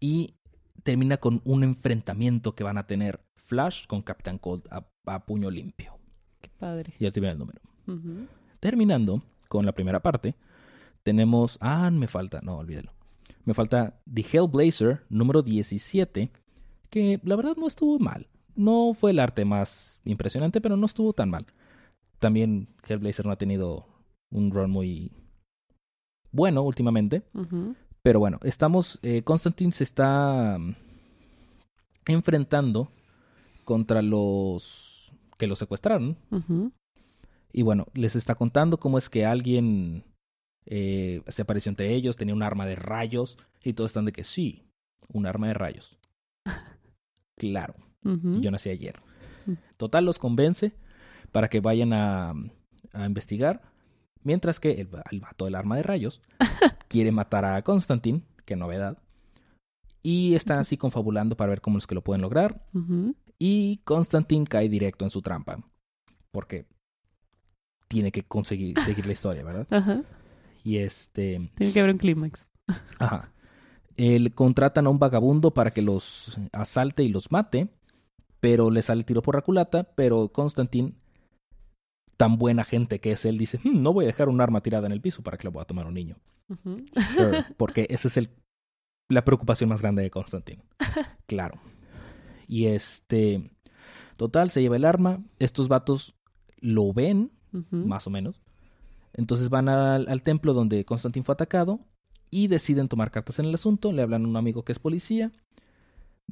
y 0.00 0.34
termina 0.82 1.18
con 1.18 1.42
un 1.44 1.62
enfrentamiento 1.62 2.54
que 2.54 2.64
van 2.64 2.78
a 2.78 2.86
tener 2.86 3.20
Flash 3.36 3.86
con 3.86 4.00
Captain 4.02 4.38
Cold 4.38 4.62
a, 4.70 4.88
a 5.06 5.26
puño 5.26 5.50
limpio. 5.50 5.98
Qué 6.40 6.48
padre. 6.58 6.94
Y 6.98 7.04
ya 7.04 7.10
termina 7.10 7.32
el 7.32 7.38
número. 7.38 7.60
Terminando 8.60 9.22
con 9.48 9.66
la 9.66 9.72
primera 9.72 10.00
parte, 10.00 10.34
tenemos... 11.02 11.58
Ah, 11.60 11.90
me 11.90 12.08
falta... 12.08 12.40
No, 12.42 12.58
olvídelo. 12.58 12.92
Me 13.44 13.54
falta 13.54 14.00
The 14.12 14.24
Hellblazer 14.30 15.04
número 15.08 15.42
17, 15.42 16.30
que 16.90 17.20
la 17.24 17.36
verdad 17.36 17.56
no 17.56 17.66
estuvo 17.66 17.98
mal. 17.98 18.28
No 18.54 18.94
fue 18.94 19.12
el 19.12 19.18
arte 19.18 19.44
más 19.44 20.00
impresionante, 20.04 20.60
pero 20.60 20.76
no 20.76 20.86
estuvo 20.86 21.12
tan 21.12 21.30
mal. 21.30 21.46
También 22.18 22.68
Hellblazer 22.86 23.24
no 23.24 23.32
ha 23.32 23.36
tenido 23.36 23.86
un 24.30 24.50
run 24.50 24.70
muy 24.70 25.12
bueno 26.32 26.62
últimamente. 26.62 27.22
Pero 28.02 28.18
bueno, 28.18 28.38
estamos. 28.42 28.98
Eh, 29.02 29.22
Constantine 29.22 29.72
se 29.72 29.84
está 29.84 30.58
mm, 30.58 30.74
enfrentando 32.06 32.90
contra 33.64 34.02
los 34.02 35.12
que 35.38 35.46
lo 35.46 35.56
secuestraron. 35.56 36.16
Y 37.52 37.62
bueno, 37.62 37.86
les 37.94 38.16
está 38.16 38.34
contando 38.34 38.78
cómo 38.78 38.98
es 38.98 39.08
que 39.08 39.24
alguien 39.24 40.04
eh, 40.66 41.22
se 41.28 41.42
apareció 41.42 41.70
entre 41.70 41.94
ellos, 41.94 42.16
tenía 42.16 42.34
un 42.34 42.42
arma 42.42 42.66
de 42.66 42.76
rayos. 42.76 43.38
Y 43.62 43.74
todos 43.74 43.90
están 43.90 44.04
de 44.04 44.12
que 44.12 44.24
sí, 44.24 44.64
un 45.08 45.26
arma 45.26 45.48
de 45.48 45.54
rayos. 45.54 45.98
Claro, 47.36 47.74
yo 48.02 48.50
nací 48.50 48.68
ayer. 48.68 49.00
Mm. 49.46 49.54
Total, 49.78 50.04
los 50.04 50.18
convence 50.18 50.74
para 51.32 51.48
que 51.48 51.60
vayan 51.60 51.94
a, 51.94 52.34
a 52.92 53.06
investigar. 53.06 53.62
Mientras 54.22 54.60
que 54.60 54.72
el, 54.72 54.90
el 55.10 55.20
vato 55.20 55.46
del 55.46 55.54
arma 55.54 55.76
de 55.76 55.82
rayos 55.82 56.20
quiere 56.88 57.12
matar 57.12 57.46
a 57.46 57.62
Constantine, 57.62 58.20
qué 58.44 58.56
novedad. 58.56 58.98
Y 60.02 60.34
están 60.34 60.58
así 60.58 60.76
confabulando 60.76 61.36
para 61.36 61.50
ver 61.50 61.60
cómo 61.60 61.78
es 61.78 61.86
que 61.86 61.94
lo 61.94 62.02
pueden 62.02 62.22
lograr. 62.22 62.62
Y 63.38 63.78
Constantine 63.84 64.46
cae 64.46 64.68
directo 64.68 65.04
en 65.04 65.10
su 65.10 65.22
trampa. 65.22 65.62
Porque 66.30 66.66
tiene 67.88 68.12
que 68.12 68.22
conseguir 68.22 68.78
seguir 68.80 69.06
la 69.06 69.12
historia, 69.12 69.44
¿verdad? 69.44 69.66
Ajá. 69.70 70.02
Y 70.64 70.78
este. 70.78 71.50
Tiene 71.56 71.72
que 71.72 71.80
haber 71.80 71.92
un 71.92 71.98
clímax. 71.98 72.46
Ajá. 72.98 73.32
El, 73.96 74.34
contratan 74.34 74.86
a 74.86 74.90
un 74.90 74.98
vagabundo 74.98 75.52
para 75.52 75.72
que 75.72 75.82
los 75.82 76.38
asalte 76.52 77.02
y 77.02 77.08
los 77.08 77.30
mate. 77.30 77.68
Pero 78.40 78.70
le 78.70 78.82
sale 78.82 79.00
el 79.00 79.04
tiro 79.04 79.22
por 79.22 79.34
la 79.34 79.42
culata. 79.42 79.84
Pero 79.94 80.28
Constantine, 80.28 80.94
tan 82.16 82.38
buena 82.38 82.64
gente 82.64 82.98
que 83.00 83.12
es 83.12 83.24
él, 83.24 83.38
dice: 83.38 83.58
"Hmm, 83.62 83.82
No 83.82 83.92
voy 83.92 84.04
a 84.04 84.08
dejar 84.08 84.28
un 84.28 84.40
arma 84.40 84.62
tirada 84.62 84.86
en 84.86 84.92
el 84.92 85.00
piso 85.00 85.22
para 85.22 85.36
que 85.36 85.44
lo 85.44 85.52
pueda 85.52 85.66
tomar 85.66 85.86
un 85.86 85.94
niño. 85.94 86.16
Sure, 87.14 87.44
porque 87.56 87.86
esa 87.90 88.08
es 88.08 88.16
el, 88.16 88.30
la 89.08 89.24
preocupación 89.24 89.68
más 89.70 89.80
grande 89.80 90.02
de 90.02 90.10
Constantine. 90.10 90.62
Claro. 91.26 91.60
Y 92.48 92.66
este. 92.66 93.52
Total, 94.16 94.50
se 94.50 94.60
lleva 94.60 94.74
el 94.74 94.84
arma. 94.84 95.22
Estos 95.38 95.68
vatos 95.68 96.16
lo 96.58 96.92
ven, 96.92 97.30
más 97.70 98.08
o 98.08 98.10
menos. 98.10 98.40
Entonces 99.12 99.48
van 99.48 99.68
al, 99.68 100.08
al 100.08 100.22
templo 100.22 100.52
donde 100.52 100.84
Constantine 100.84 101.24
fue 101.24 101.32
atacado. 101.32 101.80
Y 102.30 102.46
deciden 102.46 102.88
tomar 102.88 103.10
cartas 103.10 103.38
en 103.40 103.46
el 103.46 103.54
asunto. 103.54 103.90
Le 103.92 104.02
hablan 104.02 104.24
a 104.24 104.28
un 104.28 104.36
amigo 104.36 104.64
que 104.64 104.72
es 104.72 104.78
policía. 104.78 105.32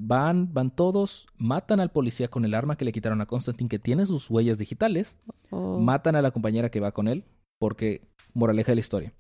Van, 0.00 0.54
van 0.54 0.70
todos, 0.70 1.26
matan 1.38 1.80
al 1.80 1.90
policía 1.90 2.28
con 2.28 2.44
el 2.44 2.54
arma 2.54 2.76
que 2.76 2.84
le 2.84 2.92
quitaron 2.92 3.20
a 3.20 3.26
Constantine, 3.26 3.68
que 3.68 3.80
tiene 3.80 4.06
sus 4.06 4.30
huellas 4.30 4.56
digitales. 4.56 5.18
Oh. 5.50 5.80
Matan 5.80 6.14
a 6.14 6.22
la 6.22 6.30
compañera 6.30 6.70
que 6.70 6.78
va 6.78 6.92
con 6.92 7.08
él, 7.08 7.24
porque, 7.58 8.02
moraleja 8.32 8.70
de 8.70 8.76
la 8.76 8.80
historia, 8.80 9.12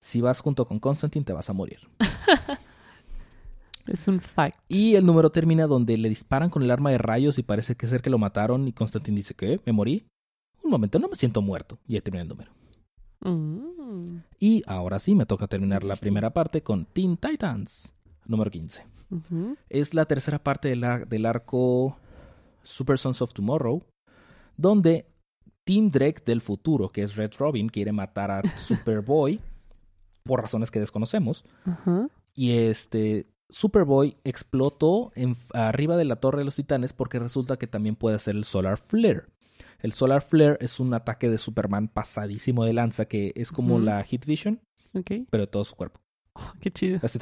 si 0.00 0.20
vas 0.20 0.40
junto 0.40 0.66
con 0.66 0.80
Constantine 0.80 1.24
te 1.24 1.32
vas 1.32 1.48
a 1.48 1.52
morir. 1.52 1.78
Es 3.86 4.06
un 4.06 4.20
fact. 4.20 4.56
Y 4.68 4.94
el 4.94 5.04
número 5.04 5.30
termina 5.30 5.66
donde 5.66 5.96
le 5.96 6.08
disparan 6.08 6.48
con 6.48 6.62
el 6.62 6.70
arma 6.70 6.90
de 6.90 6.98
rayos 6.98 7.38
y 7.38 7.42
parece 7.42 7.74
que 7.74 7.88
ser 7.88 8.02
que 8.02 8.10
lo 8.10 8.18
mataron 8.18 8.68
y 8.68 8.72
Constantine 8.72 9.16
dice 9.16 9.34
que 9.34 9.60
me 9.66 9.72
morí. 9.72 10.06
Un 10.62 10.70
momento, 10.70 10.98
no 10.98 11.08
me 11.08 11.16
siento 11.16 11.42
muerto. 11.42 11.78
Y 11.88 11.94
ahí 11.94 12.00
termina 12.00 12.22
el 12.22 12.28
número. 12.28 12.52
Mm. 13.20 14.18
Y 14.38 14.62
ahora 14.66 14.98
sí 14.98 15.14
me 15.14 15.26
toca 15.26 15.46
terminar 15.46 15.84
la 15.84 15.96
primera 15.96 16.30
parte 16.32 16.62
con 16.62 16.86
Teen 16.86 17.16
Titans, 17.16 17.92
número 18.26 18.50
15. 18.50 18.86
Ujú. 19.10 19.56
Es 19.68 19.94
la 19.94 20.06
tercera 20.06 20.38
parte 20.42 20.68
del, 20.68 20.84
ar- 20.84 21.08
del 21.08 21.26
arco 21.26 21.96
Super 22.62 22.98
Sons 22.98 23.20
of 23.22 23.32
Tomorrow, 23.34 23.82
donde 24.56 25.06
Team 25.64 25.90
Drake 25.90 26.22
del 26.24 26.40
futuro, 26.40 26.90
que 26.90 27.02
es 27.02 27.16
Red 27.16 27.32
Robin, 27.38 27.68
quiere 27.68 27.92
matar 27.92 28.30
a 28.30 28.42
Superboy 28.58 29.40
por 30.24 30.40
razones 30.42 30.70
que 30.70 30.80
desconocemos. 30.80 31.44
Y 32.34 32.52
este 32.52 33.26
Superboy 33.48 34.16
explotó 34.24 35.10
en, 35.16 35.36
arriba 35.52 35.96
de 35.96 36.04
la 36.04 36.16
Torre 36.16 36.38
de 36.38 36.44
los 36.44 36.56
Titanes 36.56 36.92
porque 36.92 37.18
resulta 37.18 37.56
que 37.56 37.66
también 37.66 37.96
puede 37.96 38.16
hacer 38.16 38.36
el 38.36 38.44
Solar 38.44 38.78
Flare. 38.78 39.24
El 39.80 39.92
Solar 39.92 40.22
Flare 40.22 40.56
es 40.60 40.80
un 40.80 40.92
ataque 40.94 41.28
de 41.28 41.38
Superman 41.38 41.88
pasadísimo 41.88 42.64
de 42.64 42.72
lanza 42.72 43.06
que 43.06 43.32
es 43.36 43.52
como 43.52 43.78
la 43.78 44.02
Hit 44.02 44.26
Vision, 44.26 44.60
Ok. 44.94 45.10
pero 45.30 45.42
de 45.44 45.46
todo 45.48 45.64
su 45.64 45.74
cuerpo. 45.76 46.00
Oh, 46.34 46.52
qué 46.60 46.70
chido. 46.70 47.00
Así-. 47.02 47.18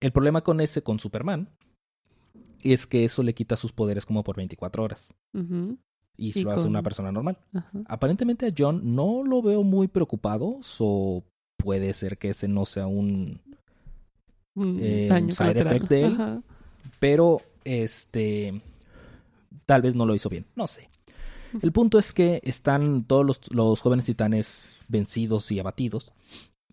El 0.00 0.12
problema 0.12 0.42
con 0.42 0.60
ese, 0.60 0.82
con 0.82 0.98
Superman, 0.98 1.48
es 2.62 2.86
que 2.86 3.04
eso 3.04 3.22
le 3.22 3.34
quita 3.34 3.56
sus 3.56 3.72
poderes 3.72 4.06
como 4.06 4.24
por 4.24 4.36
24 4.36 4.82
horas. 4.82 5.14
Y 6.16 6.32
se 6.32 6.40
Y 6.40 6.42
lo 6.44 6.50
hace 6.52 6.60
con- 6.62 6.70
una 6.70 6.82
persona 6.82 7.10
normal. 7.12 7.38
Aparentemente 7.86 8.46
a 8.46 8.52
John 8.56 8.94
no 8.94 9.22
lo 9.24 9.42
veo 9.42 9.62
muy 9.62 9.88
preocupado, 9.88 10.60
o 10.78 11.24
puede 11.56 11.92
ser 11.92 12.18
que 12.18 12.30
ese 12.30 12.48
no 12.48 12.64
sea 12.64 12.86
un... 12.86 13.40
Un 14.56 14.78
Eh, 14.80 15.06
daño 15.08 15.32
side 15.32 15.60
effect 15.60 15.88
de 15.88 16.02
él. 16.04 16.42
Pero, 17.00 17.40
este... 17.64 18.60
Tal 19.66 19.82
vez 19.82 19.94
no 19.94 20.06
lo 20.06 20.14
hizo 20.14 20.28
bien, 20.28 20.46
no 20.54 20.66
sé. 20.66 20.90
El 21.62 21.72
punto 21.72 21.98
es 21.98 22.12
que 22.12 22.40
están 22.42 23.04
todos 23.04 23.24
los, 23.24 23.40
los 23.52 23.80
jóvenes 23.80 24.06
titanes 24.06 24.68
vencidos 24.88 25.50
y 25.52 25.60
abatidos. 25.60 26.12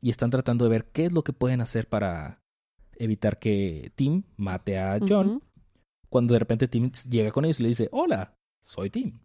y 0.02 0.10
están 0.10 0.32
tratando 0.32 0.66
de 0.66 0.72
ver 0.72 0.86
qué 0.86 1.06
es 1.06 1.12
lo 1.12 1.24
que 1.24 1.34
pueden 1.34 1.62
hacer 1.62 1.88
para 1.88 2.42
evitar 2.98 3.40
que 3.40 3.92
Tim 3.96 4.24
mate 4.36 4.80
a 4.80 5.00
John. 5.08 5.42
Cuando 6.10 6.34
de 6.34 6.40
repente 6.40 6.68
Tim 6.68 6.92
llega 7.10 7.32
con 7.32 7.46
ellos 7.46 7.60
y 7.60 7.64
le 7.64 7.70
dice, 7.70 7.88
hola, 7.92 8.34
soy 8.64 8.90
Tim. 8.90 9.20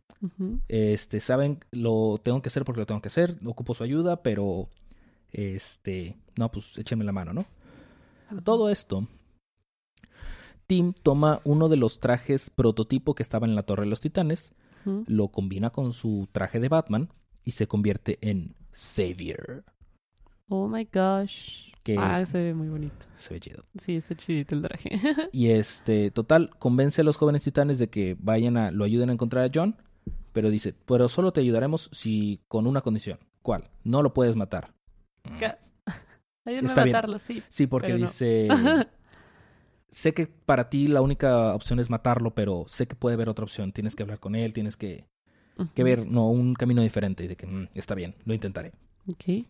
Este, 0.69 1.21
saben, 1.21 1.61
lo 1.73 2.21
tengo 2.23 2.43
que 2.43 2.49
hacer 2.49 2.65
porque 2.65 2.81
lo 2.81 2.87
tengo 2.87 3.01
que 3.01 3.09
hacer, 3.09 3.39
ocupo 3.45 3.75
su 3.75 3.85
ayuda, 3.85 4.23
pero, 4.23 4.69
este, 5.33 6.17
no, 6.37 6.51
pues 6.51 6.77
échenme 6.79 7.05
la 7.05 7.13
mano, 7.13 7.33
¿no? 7.33 7.47
A 8.29 8.41
todo 8.43 8.71
esto, 8.71 9.07
Tim 10.67 10.93
toma 11.03 11.41
uno 11.45 11.69
de 11.69 11.77
los 11.77 12.01
trajes 12.01 12.51
prototipo 12.51 13.15
que 13.15 13.23
estaba 13.23 13.47
en 13.47 13.55
la 13.55 13.63
Torre 13.63 13.85
de 13.85 13.91
los 13.91 14.01
Titanes, 14.01 14.53
lo 15.07 15.29
combina 15.29 15.71
con 15.71 15.93
su 15.93 16.29
traje 16.31 16.61
de 16.61 16.69
Batman 16.69 17.09
y 17.45 17.53
se 17.53 17.67
convierte 17.67 18.19
en 18.21 18.55
Savior. 18.73 19.65
Oh 20.49 20.69
my 20.69 20.89
gosh. 20.93 21.73
Que 21.83 21.97
Ah, 21.99 22.25
se 22.27 22.39
ve 22.39 22.55
muy 22.55 22.69
bonito. 22.69 23.07
se 23.17 23.35
ve 23.35 23.41
chido. 23.41 23.65
Sí, 23.81 23.97
está 23.97 24.15
chidito 24.17 24.55
el 24.55 24.63
traje. 24.63 24.91
Y 25.33 25.51
este, 25.51 26.11
total, 26.13 26.51
convence 26.59 27.01
a 27.01 27.05
los 27.05 27.17
jóvenes 27.17 27.43
titanes 27.45 27.79
de 27.79 27.89
que 27.91 28.17
vayan 28.21 28.57
a, 28.57 28.71
lo 28.71 28.85
ayuden 28.85 29.11
a 29.11 29.13
encontrar 29.13 29.45
a 29.45 29.51
John, 29.53 29.77
pero 30.33 30.51
dice, 30.51 30.73
pero 30.87 31.09
solo 31.09 31.33
te 31.33 31.41
ayudaremos 31.41 31.89
si 31.93 32.41
con 32.49 32.67
una 32.67 32.81
condición. 32.81 33.19
¿Cuál? 33.43 33.71
No 33.85 34.03
lo 34.03 34.13
puedes 34.15 34.35
matar. 34.37 34.73
Ayúdame 36.45 36.67
Está 36.69 36.83
a 36.83 36.85
bien. 36.85 36.97
matarlo, 36.97 37.19
sí. 37.19 37.43
Sí, 37.49 37.67
porque 37.67 37.95
no. 37.95 38.07
sé 39.89 40.13
que 40.15 40.27
para 40.27 40.69
ti 40.71 40.89
la 40.89 41.01
única 41.03 41.55
opción 41.55 41.79
es 41.81 41.91
matarlo, 41.91 42.35
pero 42.35 42.65
sé 42.69 42.87
que 42.87 42.97
puede 42.97 43.15
haber 43.15 43.29
otra 43.29 43.45
opción. 43.45 43.73
Tienes 43.73 43.95
que 43.97 44.03
hablar 44.03 44.21
con 44.21 44.35
él, 44.35 44.53
tienes 44.53 44.77
que, 44.77 45.07
que 45.75 45.83
ver, 45.85 46.07
no, 46.07 46.29
un 46.31 46.55
camino 46.55 46.83
diferente. 46.83 47.25
Y 47.25 47.29
de 47.29 47.37
que, 47.37 47.47
"Mm, 47.47 47.69
está 47.75 47.95
bien, 47.95 48.15
lo 48.25 48.35
intentaré. 48.35 48.73
Ok. 49.09 49.47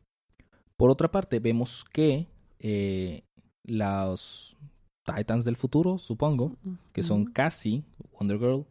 Por 0.77 0.91
otra 0.91 1.11
parte, 1.11 1.39
vemos 1.41 1.85
que 1.93 2.27
eh, 2.61 3.23
los 3.65 4.57
Titans 5.05 5.45
del 5.45 5.57
futuro, 5.57 5.99
supongo, 5.99 6.57
que 6.93 7.03
son. 7.03 7.27
Cassie, 7.27 7.85
Wonder 8.19 8.39
Girl, 8.39 8.67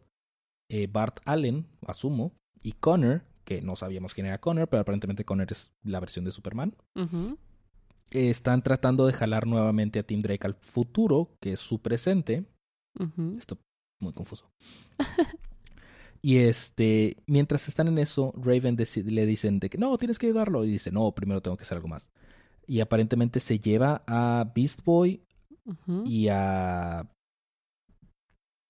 eh, 0.70 0.86
Bart 0.86 1.20
Allen, 1.24 1.66
asumo, 1.86 2.32
y 2.62 2.72
Connor, 2.72 3.22
que 3.44 3.62
no 3.62 3.76
sabíamos 3.76 4.12
quién 4.12 4.26
era 4.26 4.38
Connor, 4.40 4.68
pero 4.68 4.80
aparentemente 4.82 5.24
Connor 5.24 5.46
es 5.50 5.72
la 5.82 6.00
versión 6.00 6.24
de 6.24 6.32
Superman. 6.32 6.74
Eh, 6.94 7.36
están 8.10 8.62
tratando 8.62 9.06
de 9.06 9.12
jalar 9.12 9.46
nuevamente 9.46 9.98
a 9.98 10.02
Tim 10.02 10.22
Drake 10.22 10.46
al 10.46 10.54
futuro, 10.54 11.30
que 11.40 11.52
es 11.52 11.60
su 11.60 11.80
presente. 11.80 12.44
Ujú. 12.98 13.36
Esto 13.38 13.58
muy 14.00 14.12
confuso. 14.12 14.50
y 16.22 16.38
este, 16.38 17.16
mientras 17.26 17.68
están 17.68 17.88
en 17.88 17.98
eso, 17.98 18.32
Raven 18.36 18.76
le 18.76 19.26
dicen 19.26 19.58
de 19.58 19.70
que 19.70 19.78
no, 19.78 19.96
tienes 19.98 20.18
que 20.18 20.26
ayudarlo. 20.26 20.64
Y 20.64 20.70
dice, 20.70 20.90
no, 20.90 21.12
primero 21.12 21.42
tengo 21.42 21.56
que 21.56 21.64
hacer 21.64 21.76
algo 21.76 21.88
más. 21.88 22.08
Y 22.66 22.80
aparentemente 22.80 23.40
se 23.40 23.58
lleva 23.58 24.02
a 24.06 24.50
Beast 24.54 24.84
Boy 24.84 25.22
y 26.04 26.28
a... 26.28 27.08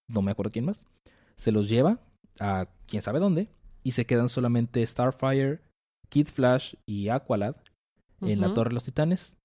No 0.08 0.22
me 0.22 0.30
acuerdo 0.30 0.52
quién 0.52 0.64
más. 0.64 0.86
Se 1.36 1.52
los 1.52 1.68
lleva 1.68 2.00
a 2.38 2.68
quién 2.86 3.02
sabe 3.02 3.18
dónde. 3.18 3.48
Y 3.82 3.92
se 3.92 4.04
quedan 4.04 4.28
solamente 4.28 4.84
Starfire, 4.84 5.60
Kid 6.08 6.28
Flash 6.28 6.74
y 6.86 7.08
Aqualad 7.08 7.56
en 8.20 8.40
la. 8.40 8.54
Torre 8.54 8.70
de 8.70 8.74
los 8.74 8.84
Titanes. 8.84 9.38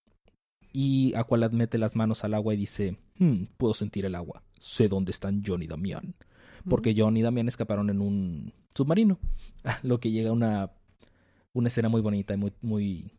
Y 0.74 1.13
Aqualad 1.16 1.51
mete 1.51 1.78
las 1.78 1.96
manos 1.96 2.24
al 2.24 2.34
agua 2.34 2.54
y 2.54 2.58
dice, 2.58 2.98
"Hmm, 3.18 3.46
puedo 3.58 3.74
sentir 3.74 4.06
el 4.06 4.16
agua. 4.16 4.44
Sé 4.60 4.88
dónde 4.88 5.12
están 5.12 5.44
John 5.46 5.62
y 5.62 5.68
Damián. 5.68 6.16
Porque 6.70 6.94
John 6.96 7.18
y 7.18 7.22
Damián 7.22 7.48
escaparon 7.48 7.90
en 7.90 8.00
un 8.00 8.54
submarino. 8.74 9.20
Lo 9.84 10.00
que 10.00 10.12
llega 10.12 10.30
a 10.30 10.34
una, 10.34 10.72
una 11.54 11.68
escena 11.68 11.90
muy 11.90 12.01
bonita 12.01 12.34
y 12.34 12.38
muy, 12.38 12.54
muy, 12.62 13.12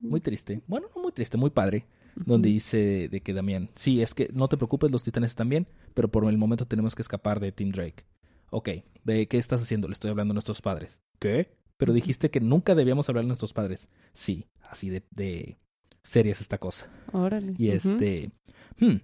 muy 0.00 0.20
triste. 0.20 0.62
Bueno, 0.66 0.88
no 0.94 1.02
muy 1.02 1.12
triste, 1.12 1.36
muy 1.36 1.50
padre. 1.50 1.86
Donde 2.16 2.48
dice 2.48 3.08
de 3.08 3.20
que 3.20 3.32
Damián, 3.32 3.70
sí, 3.76 4.02
es 4.02 4.14
que 4.14 4.28
no 4.32 4.48
te 4.48 4.56
preocupes, 4.56 4.90
los 4.90 5.04
titanes 5.04 5.30
están 5.30 5.48
bien, 5.48 5.68
pero 5.94 6.10
por 6.10 6.28
el 6.28 6.36
momento 6.36 6.66
tenemos 6.66 6.96
que 6.96 7.02
escapar 7.02 7.38
de 7.38 7.52
Tim 7.52 7.70
Drake. 7.70 8.04
Ok, 8.50 8.68
ve, 9.04 9.28
¿qué 9.28 9.38
estás 9.38 9.62
haciendo? 9.62 9.86
Le 9.86 9.94
estoy 9.94 10.10
hablando 10.10 10.32
a 10.32 10.34
nuestros 10.34 10.60
padres. 10.60 11.00
¿Qué? 11.20 11.56
Pero 11.80 11.94
dijiste 11.94 12.30
que 12.30 12.40
nunca 12.40 12.74
debíamos 12.74 13.08
hablar 13.08 13.24
a 13.24 13.26
nuestros 13.26 13.54
padres. 13.54 13.88
Sí, 14.12 14.44
así 14.60 14.90
de, 14.90 15.02
de 15.12 15.56
seria 16.02 16.32
es 16.32 16.42
esta 16.42 16.58
cosa. 16.58 16.90
Órale. 17.10 17.54
Y 17.56 17.70
este, 17.70 18.32
hmm, 18.78 18.96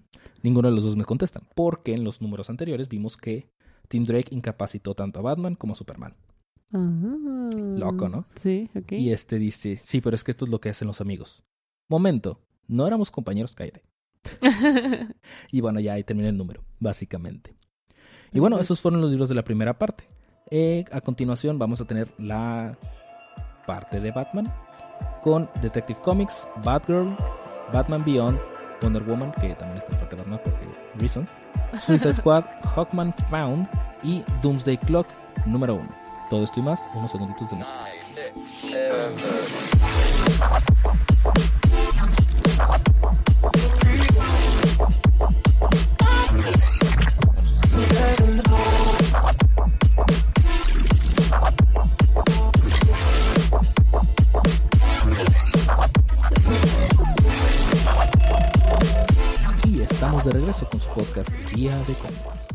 ninguno 0.43 0.69
de 0.69 0.75
los 0.75 0.85
dos 0.85 0.95
me 0.95 1.07
contestan, 1.07 1.49
porque 1.55 1.95
en 1.95 2.05
los 2.05 2.21
números 2.21 2.51
anteriores 2.51 2.91
vimos 2.91 3.17
que 3.17 3.49
Tim 3.89 4.05
Drake 4.05 4.35
incapacitó 4.35 4.95
tanto 4.95 5.21
a 5.21 5.23
Batman 5.23 5.55
como 5.55 5.73
a 5.73 5.77
Superman. 5.77 6.17
Ah. 6.71 7.49
Loco, 7.79 8.11
¿no? 8.11 8.27
Sí, 8.35 8.69
ok. 8.75 8.93
Y 8.93 9.11
este 9.11 9.39
dice, 9.39 9.81
sí, 9.83 10.03
pero 10.03 10.15
es 10.15 10.23
que 10.23 10.33
esto 10.33 10.45
es 10.45 10.51
lo 10.51 10.61
que 10.61 10.69
hacen 10.69 10.87
los 10.87 11.01
amigos. 11.01 11.43
Momento, 11.89 12.43
no 12.69 12.87
éramos 12.87 13.11
compañeros, 13.11 13.55
cállate. 13.55 13.85
Y 15.51 15.63
bueno, 15.63 15.81
ya 15.81 15.95
ahí 15.95 16.05
termina 16.05 16.29
el 16.29 16.37
número, 16.37 16.63
básicamente. 16.79 17.57
Y 18.35 18.39
bueno, 18.39 18.59
esos 18.59 18.83
fueron 18.83 19.01
los 19.01 19.11
libros 19.11 19.31
de 19.31 19.35
la 19.35 19.45
primera 19.45 19.79
parte. 19.79 20.05
Eh, 20.51 20.85
a 20.93 21.01
continuación 21.01 21.59
vamos 21.59 21.81
a 21.81 21.85
tener 21.85 22.09
la 22.19 22.77
parte 23.67 23.99
de 23.99 24.13
Batman 24.13 24.53
con 25.23 25.51
Detective 25.61 25.99
Comics, 26.03 26.47
Batgirl, 26.65 27.17
Batman 27.73 28.05
Beyond, 28.05 28.41
Wonder 28.81 29.03
Woman, 29.03 29.33
que 29.41 29.55
también 29.57 29.79
está 29.79 29.93
en 29.93 29.99
parte 29.99 30.15
de 30.15 30.23
Batman 30.23 30.41
porque 30.45 30.67
reasons, 30.99 31.31
Suicide 31.85 32.15
Squad, 32.15 32.45
Hawkman 32.77 33.13
Found 33.29 33.69
y 34.05 34.23
Doomsday 34.41 34.79
Clock 34.79 35.09
número 35.47 35.75
1. 35.75 35.89
Todo 36.31 36.45
esto 36.45 36.61
y 36.61 36.63
más, 36.63 36.89
unos 36.95 37.11
segunditos 37.11 37.51
de 37.51 37.57
música. 37.57 37.75
Con 60.71 60.81
su 60.81 60.89
podcast 60.89 61.31
Día 61.55 61.77
de. 61.85 61.95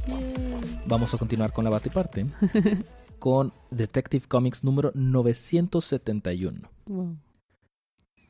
Yay. 0.07 0.81
Vamos 0.85 1.13
a 1.13 1.17
continuar 1.17 1.51
con 1.53 1.63
la 1.63 1.69
batiparte 1.69 2.25
con 3.19 3.53
Detective 3.69 4.25
Comics 4.27 4.63
número 4.63 4.91
971. 4.95 6.69
Wow. 6.87 7.17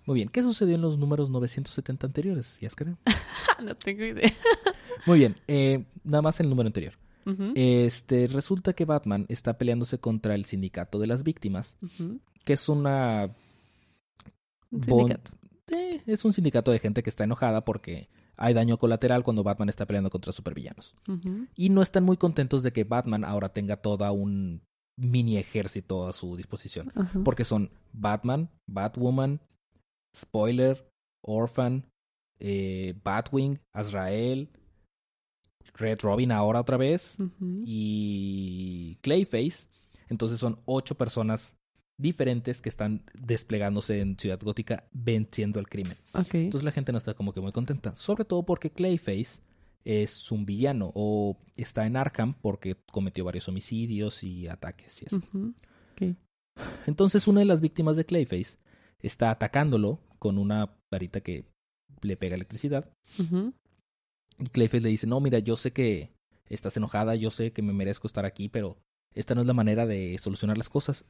Muy 0.05 0.15
bien, 0.15 0.29
¿qué 0.29 0.41
sucedió 0.41 0.75
en 0.75 0.81
los 0.81 0.97
números 0.97 1.29
970 1.29 2.07
anteriores, 2.07 2.57
Yaskara? 2.59 2.97
no 3.63 3.75
tengo 3.75 4.03
idea. 4.03 4.31
Muy 5.05 5.19
bien, 5.19 5.35
eh, 5.47 5.85
nada 6.03 6.21
más 6.21 6.39
el 6.39 6.49
número 6.49 6.67
anterior. 6.67 6.93
Este, 7.55 8.27
resulta 8.27 8.73
que 8.73 8.83
Batman 8.83 9.25
está 9.29 9.57
peleándose 9.57 9.99
contra 9.99 10.33
el 10.35 10.45
sindicato 10.45 10.99
de 10.99 11.07
las 11.07 11.23
víctimas, 11.23 11.77
que 12.43 12.53
es 12.53 12.67
una... 12.67 13.29
Un 14.71 14.83
sindicato. 14.83 15.31
eh, 15.71 16.01
es 16.07 16.25
un 16.25 16.33
sindicato 16.33 16.71
de 16.71 16.79
gente 16.79 17.03
que 17.03 17.09
está 17.11 17.23
enojada 17.23 17.63
porque 17.63 18.09
hay 18.41 18.55
daño 18.55 18.77
colateral 18.77 19.23
cuando 19.23 19.43
Batman 19.43 19.69
está 19.69 19.85
peleando 19.85 20.09
contra 20.09 20.33
supervillanos. 20.33 20.95
Y 21.55 21.69
no 21.69 21.83
están 21.83 22.03
muy 22.03 22.17
contentos 22.17 22.63
de 22.63 22.73
que 22.73 22.83
Batman 22.83 23.23
ahora 23.23 23.49
tenga 23.49 23.77
toda 23.77 24.11
un 24.11 24.63
mini 24.97 25.37
ejército 25.37 26.07
a 26.07 26.13
su 26.13 26.35
disposición. 26.35 26.91
Porque 27.23 27.45
son 27.45 27.69
Batman, 27.93 28.49
Batwoman, 28.67 29.41
Spoiler, 30.17 30.91
Orphan, 31.23 31.85
eh, 32.39 32.99
Batwing, 33.03 33.59
Azrael, 33.75 34.49
Red 35.75 35.99
Robin 36.01 36.31
ahora 36.31 36.61
otra 36.61 36.77
vez 36.77 37.17
y 37.63 38.97
Clayface. 39.01 39.67
Entonces 40.09 40.39
son 40.39 40.59
ocho 40.65 40.95
personas 40.95 41.55
diferentes 42.01 42.61
que 42.61 42.69
están 42.69 43.03
desplegándose 43.13 43.99
en 43.99 44.17
Ciudad 44.17 44.39
Gótica 44.41 44.87
venciendo 44.91 45.59
el 45.59 45.67
crimen. 45.67 45.97
Entonces 46.13 46.63
la 46.63 46.71
gente 46.71 46.91
no 46.91 46.97
está 46.97 47.13
como 47.13 47.33
que 47.33 47.41
muy 47.41 47.51
contenta. 47.51 47.95
Sobre 47.95 48.25
todo 48.25 48.43
porque 48.43 48.71
Clayface 48.71 49.41
es 49.83 50.31
un 50.31 50.45
villano 50.45 50.91
o 50.93 51.37
está 51.55 51.85
en 51.85 51.97
Arkham 51.97 52.35
porque 52.35 52.77
cometió 52.91 53.25
varios 53.25 53.47
homicidios 53.47 54.23
y 54.23 54.47
ataques 54.47 55.03
y. 55.03 55.15
Ok. 55.15 56.15
Entonces 56.85 57.27
una 57.27 57.39
de 57.39 57.45
las 57.45 57.61
víctimas 57.61 57.95
de 57.95 58.05
Clayface 58.05 58.57
está 58.99 59.31
atacándolo 59.31 59.99
con 60.19 60.37
una 60.37 60.75
varita 60.91 61.21
que 61.21 61.45
le 62.01 62.17
pega 62.17 62.35
electricidad. 62.35 62.89
Y 64.37 64.45
Clayface 64.45 64.83
le 64.83 64.89
dice, 64.89 65.07
no, 65.07 65.19
mira, 65.19 65.39
yo 65.39 65.55
sé 65.55 65.71
que 65.71 66.11
estás 66.49 66.75
enojada, 66.77 67.15
yo 67.15 67.31
sé 67.31 67.51
que 67.51 67.61
me 67.61 67.73
merezco 67.73 68.07
estar 68.07 68.25
aquí, 68.25 68.49
pero 68.49 68.77
esta 69.13 69.35
no 69.35 69.41
es 69.41 69.47
la 69.47 69.53
manera 69.53 69.85
de 69.85 70.17
solucionar 70.17 70.57
las 70.57 70.69
cosas. 70.69 71.05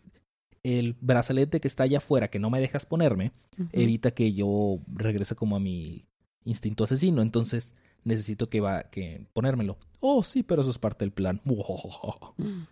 El 0.64 0.96
brazalete 1.02 1.60
que 1.60 1.68
está 1.68 1.84
allá 1.84 1.98
afuera, 1.98 2.30
que 2.30 2.40
no 2.40 2.50
me 2.50 2.60
dejas 2.60 2.86
ponerme, 2.86 3.32
evita 3.72 4.12
que 4.12 4.34
yo 4.34 4.80
regrese 4.88 5.36
como 5.36 5.56
a 5.56 5.60
mi 5.60 6.06
instinto 6.46 6.84
asesino. 6.84 7.22
Entonces 7.22 7.76
necesito 8.04 8.50
que 8.50 8.62
va 8.62 8.84
que 8.84 9.26
ponérmelo. 9.34 9.78
Oh, 10.00 10.24
sí, 10.24 10.44
pero 10.44 10.62
eso 10.62 10.72
es 10.72 10.80
parte 10.80 11.06
del 11.06 11.14
plan. 11.14 11.42
Mm. 12.38 12.64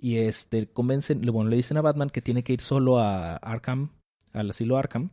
Y 0.00 0.18
este 0.18 0.68
convencen, 0.68 1.20
bueno, 1.22 1.50
le 1.50 1.56
dicen 1.56 1.76
a 1.76 1.82
Batman 1.82 2.08
que 2.08 2.22
tiene 2.22 2.44
que 2.44 2.52
ir 2.52 2.60
solo 2.60 2.98
a 3.00 3.34
Arkham, 3.36 3.90
al 4.32 4.50
asilo 4.50 4.76
Arkham, 4.76 5.10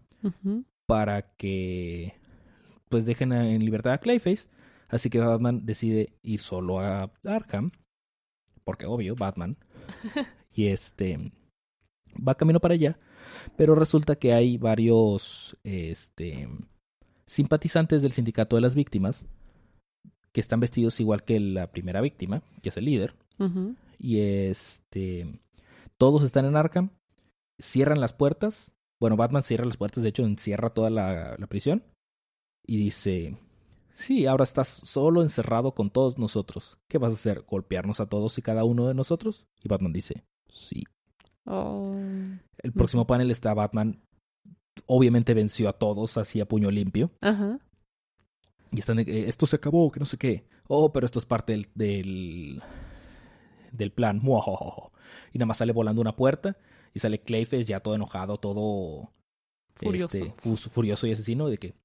para 0.85 1.33
que 1.35 2.13
pues 2.89 3.05
dejen 3.07 3.33
en 3.33 3.65
libertad 3.65 3.93
a 3.93 3.97
Clayface. 3.97 4.47
Así 4.87 5.09
que 5.09 5.19
Batman 5.19 5.65
decide 5.65 6.13
ir 6.21 6.39
solo 6.39 6.79
a 6.79 7.11
Arkham. 7.25 7.71
Porque 8.63 8.85
obvio, 8.85 9.15
Batman. 9.15 9.57
y 10.53 10.67
este 10.67 11.31
va 12.15 12.35
camino 12.35 12.59
para 12.59 12.73
allá. 12.73 12.97
Pero 13.55 13.75
resulta 13.75 14.15
que 14.15 14.33
hay 14.33 14.57
varios 14.57 15.57
este 15.63 16.47
simpatizantes 17.25 18.01
del 18.01 18.11
sindicato 18.11 18.55
de 18.55 18.61
las 18.61 18.75
víctimas 18.75 19.25
que 20.31 20.41
están 20.41 20.59
vestidos 20.59 20.99
igual 20.99 21.23
que 21.23 21.39
la 21.39 21.71
primera 21.71 22.01
víctima, 22.01 22.43
que 22.61 22.69
es 22.69 22.77
el 22.77 22.85
líder. 22.85 23.15
Y 23.97 24.19
este. 24.19 25.39
Todos 25.97 26.23
están 26.23 26.45
en 26.45 26.57
Arkham. 26.57 26.89
Cierran 27.57 28.01
las 28.01 28.11
puertas. 28.11 28.73
Bueno, 28.99 29.15
Batman 29.15 29.43
cierra 29.43 29.63
las 29.63 29.77
puertas. 29.77 30.03
De 30.03 30.09
hecho, 30.09 30.23
encierra 30.23 30.71
toda 30.71 30.89
la, 30.89 31.37
la 31.37 31.47
prisión. 31.47 31.83
Y 32.67 32.75
dice: 32.75 33.37
Sí, 33.93 34.25
ahora 34.25 34.43
estás 34.43 34.67
solo 34.67 35.21
encerrado 35.21 35.73
con 35.73 35.89
todos 35.89 36.17
nosotros. 36.17 36.77
¿Qué 36.89 36.97
vas 36.97 37.11
a 37.11 37.15
hacer? 37.15 37.45
¿Golpearnos 37.47 38.01
a 38.01 38.07
todos 38.07 38.37
y 38.37 38.41
cada 38.41 38.65
uno 38.65 38.87
de 38.87 38.93
nosotros? 38.93 39.47
Y 39.63 39.69
Batman 39.69 39.93
dice: 39.93 40.25
Sí. 40.49 40.83
Oh. 41.45 41.95
El 42.57 42.73
próximo 42.73 43.05
panel 43.07 43.31
está 43.31 43.53
Batman. 43.53 44.01
Obviamente 44.87 45.33
venció 45.33 45.69
a 45.69 45.73
todos 45.73 46.17
así 46.17 46.41
a 46.41 46.47
puño 46.47 46.69
limpio. 46.71 47.11
Ajá. 47.21 47.59
Y 48.71 48.79
están 48.79 48.97
de, 48.97 49.03
eh, 49.03 49.29
esto 49.29 49.45
se 49.45 49.55
acabó, 49.55 49.91
que 49.91 49.99
no 49.99 50.05
sé 50.05 50.17
qué. 50.17 50.47
Oh, 50.67 50.91
pero 50.91 51.05
esto 51.05 51.19
es 51.19 51.25
parte 51.25 51.53
del, 51.53 51.69
del, 51.75 52.61
del 53.71 53.91
plan. 53.91 54.19
Muajajaja. 54.21 54.91
Y 55.33 55.37
nada 55.37 55.45
más 55.45 55.57
sale 55.57 55.71
volando 55.71 56.01
una 56.01 56.15
puerta 56.15 56.57
y 56.93 56.99
sale 56.99 57.21
Clayface 57.21 57.65
ya 57.65 57.79
todo 57.79 57.93
enojado, 57.93 58.37
todo 58.37 59.11
Furioso. 59.75 60.17
este, 60.17 60.33
furioso 60.69 61.05
y 61.05 61.11
asesino 61.11 61.47
de 61.47 61.57
que 61.59 61.75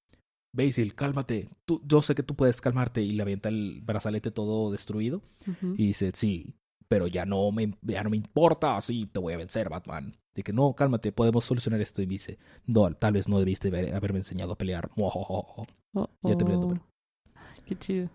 Basil, 0.52 0.94
cálmate. 0.94 1.48
Tú, 1.64 1.82
yo 1.84 2.00
sé 2.02 2.14
que 2.14 2.22
tú 2.22 2.34
puedes 2.34 2.60
calmarte 2.60 3.02
y 3.02 3.12
le 3.12 3.22
avienta 3.22 3.48
el 3.50 3.82
brazalete 3.82 4.30
todo 4.30 4.72
destruido 4.72 5.22
y 5.76 5.86
dice, 5.88 6.10
sí, 6.14 6.54
pero 6.90 7.06
ya 7.06 7.24
no 7.24 7.52
me, 7.52 7.72
ya 7.82 8.02
no 8.02 8.10
me 8.10 8.16
importa, 8.16 8.80
sí, 8.80 9.06
te 9.12 9.20
voy 9.20 9.32
a 9.32 9.36
vencer, 9.36 9.68
Batman. 9.68 10.16
De 10.34 10.42
que 10.42 10.52
no, 10.52 10.72
cálmate, 10.74 11.12
podemos 11.12 11.44
solucionar 11.44 11.80
esto. 11.80 12.02
Y 12.02 12.06
dice, 12.06 12.36
no, 12.66 12.92
tal 12.94 13.12
vez 13.12 13.28
no 13.28 13.38
debiste 13.38 13.68
haber- 13.68 13.94
haberme 13.94 14.18
enseñado 14.18 14.52
a 14.52 14.58
pelear. 14.58 14.90
Oh, 14.96 16.08
Ya 16.24 16.36
terminé 16.36 16.54
el 16.54 16.58
oh. 16.58 16.62
número. 16.62 16.80
Qué 17.64 17.76
chido. 17.78 18.08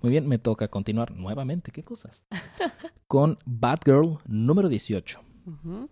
Muy 0.00 0.10
bien, 0.12 0.28
me 0.28 0.38
toca 0.38 0.68
continuar 0.68 1.10
nuevamente. 1.16 1.72
¿Qué 1.72 1.82
cosas? 1.82 2.22
Con 3.08 3.38
Batgirl 3.44 4.18
número 4.26 4.68
18. 4.68 5.20
Ujú. 5.46 5.88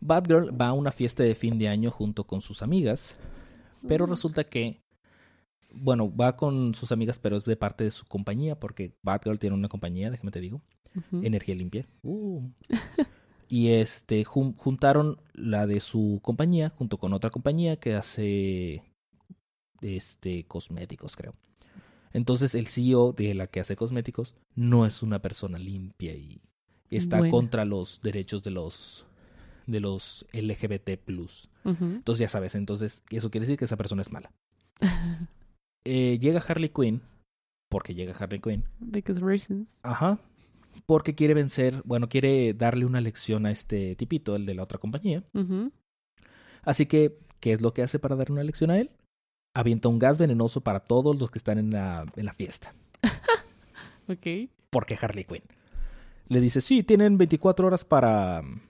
Batgirl 0.00 0.50
va 0.60 0.68
a 0.68 0.72
una 0.72 0.92
fiesta 0.92 1.24
de 1.24 1.34
fin 1.34 1.58
de 1.58 1.68
año 1.68 1.90
junto 1.90 2.24
con 2.24 2.40
sus 2.40 2.62
amigas, 2.62 3.16
pero 3.88 4.06
Mm. 4.06 4.10
resulta 4.10 4.44
que, 4.44 4.80
bueno, 5.72 6.14
va 6.14 6.36
con 6.36 6.74
sus 6.74 6.92
amigas, 6.92 7.18
pero 7.18 7.36
es 7.36 7.44
de 7.44 7.56
parte 7.56 7.84
de 7.84 7.90
su 7.90 8.04
compañía, 8.06 8.58
porque 8.58 8.96
Batgirl 9.02 9.38
tiene 9.38 9.54
una 9.56 9.68
compañía, 9.68 10.10
déjame 10.10 10.30
te 10.30 10.40
digo. 10.40 10.62
Energía 11.22 11.54
Limpia. 11.54 11.86
Uh. 12.02 12.48
y 13.48 13.68
este, 13.68 14.24
jun- 14.24 14.56
juntaron 14.56 15.20
la 15.34 15.66
de 15.66 15.80
su 15.80 16.18
compañía 16.22 16.70
junto 16.70 16.98
con 16.98 17.12
otra 17.12 17.30
compañía 17.30 17.76
que 17.76 17.94
hace, 17.94 18.82
este, 19.80 20.44
cosméticos, 20.46 21.16
creo. 21.16 21.32
Entonces 22.12 22.54
el 22.56 22.66
CEO 22.66 23.12
de 23.12 23.34
la 23.34 23.46
que 23.46 23.60
hace 23.60 23.76
cosméticos 23.76 24.34
no 24.56 24.84
es 24.84 25.02
una 25.02 25.20
persona 25.22 25.58
limpia 25.58 26.12
y 26.14 26.42
está 26.90 27.18
contra 27.30 27.64
los 27.64 28.00
derechos 28.02 28.42
de 28.42 28.50
los 28.50 29.06
de 29.68 29.78
los 29.78 30.26
LGBT+. 30.32 30.98
Entonces 31.64 32.18
ya 32.18 32.28
sabes, 32.28 32.56
entonces 32.56 33.04
eso 33.10 33.30
quiere 33.30 33.44
decir 33.46 33.56
que 33.56 33.66
esa 33.66 33.76
persona 33.76 34.02
es 34.02 34.10
mala. 34.10 34.32
Eh, 35.84 36.18
llega 36.18 36.40
Harley 36.46 36.68
Quinn, 36.68 37.02
porque 37.70 37.94
llega 37.94 38.14
Harley 38.14 38.40
Quinn, 38.40 38.64
Because 38.80 39.20
reasons. 39.20 39.80
ajá, 39.82 40.18
porque 40.86 41.14
quiere 41.14 41.34
vencer, 41.34 41.82
bueno, 41.84 42.08
quiere 42.08 42.52
darle 42.54 42.84
una 42.84 43.00
lección 43.00 43.46
a 43.46 43.50
este 43.50 43.96
tipito, 43.96 44.36
el 44.36 44.46
de 44.46 44.54
la 44.54 44.62
otra 44.62 44.78
compañía. 44.78 45.24
Ujú. 45.34 45.72
Así 46.62 46.86
que, 46.86 47.18
¿qué 47.40 47.52
es 47.52 47.62
lo 47.62 47.72
que 47.72 47.82
hace 47.82 47.98
para 47.98 48.16
dar 48.16 48.30
una 48.30 48.44
lección 48.44 48.70
a 48.70 48.78
él? 48.78 48.90
Avienta 49.54 49.88
un 49.88 49.98
gas 49.98 50.18
venenoso 50.18 50.60
para 50.60 50.80
todos 50.80 51.18
los 51.18 51.30
que 51.30 51.38
están 51.38 51.58
en 51.58 51.70
la, 51.70 52.04
en 52.16 52.24
la 52.26 52.32
fiesta. 52.34 52.74
Ok. 54.08 54.50
Porque 54.70 54.98
Harley 55.00 55.24
Quinn. 55.24 55.42
Le 56.28 56.40
dice, 56.40 56.60
sí, 56.60 56.82
tienen 56.82 57.16
24 57.16 57.66
horas 57.68 57.84
para 57.84 58.42
mm, 58.42 58.60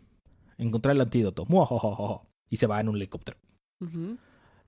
encontrar 0.58 0.94
el 0.94 1.00
antídoto. 1.00 1.44
Muajajaja. 1.46 2.22
Y 2.52 2.56
se 2.56 2.66
va 2.66 2.80
en 2.80 2.88
un 2.88 2.96
helicóptero. 2.96 3.38
Ujú. 3.80 4.18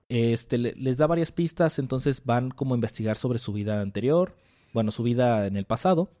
Este, 0.09 0.57
le- 0.57 0.73
les 0.75 0.97
da 0.97 1.07
varias 1.07 1.31
pistas, 1.31 1.79
entonces 1.79 2.23
van 2.25 2.51
como 2.51 2.73
a 2.73 2.77
investigar 2.77 3.17
sobre 3.17 3.39
su 3.39 3.53
vida 3.53 3.81
anterior, 3.81 4.35
bueno, 4.73 4.91
su 4.91 5.03
vida 5.03 5.47
en 5.47 5.55
el 5.57 5.65
pasado, 5.65 6.11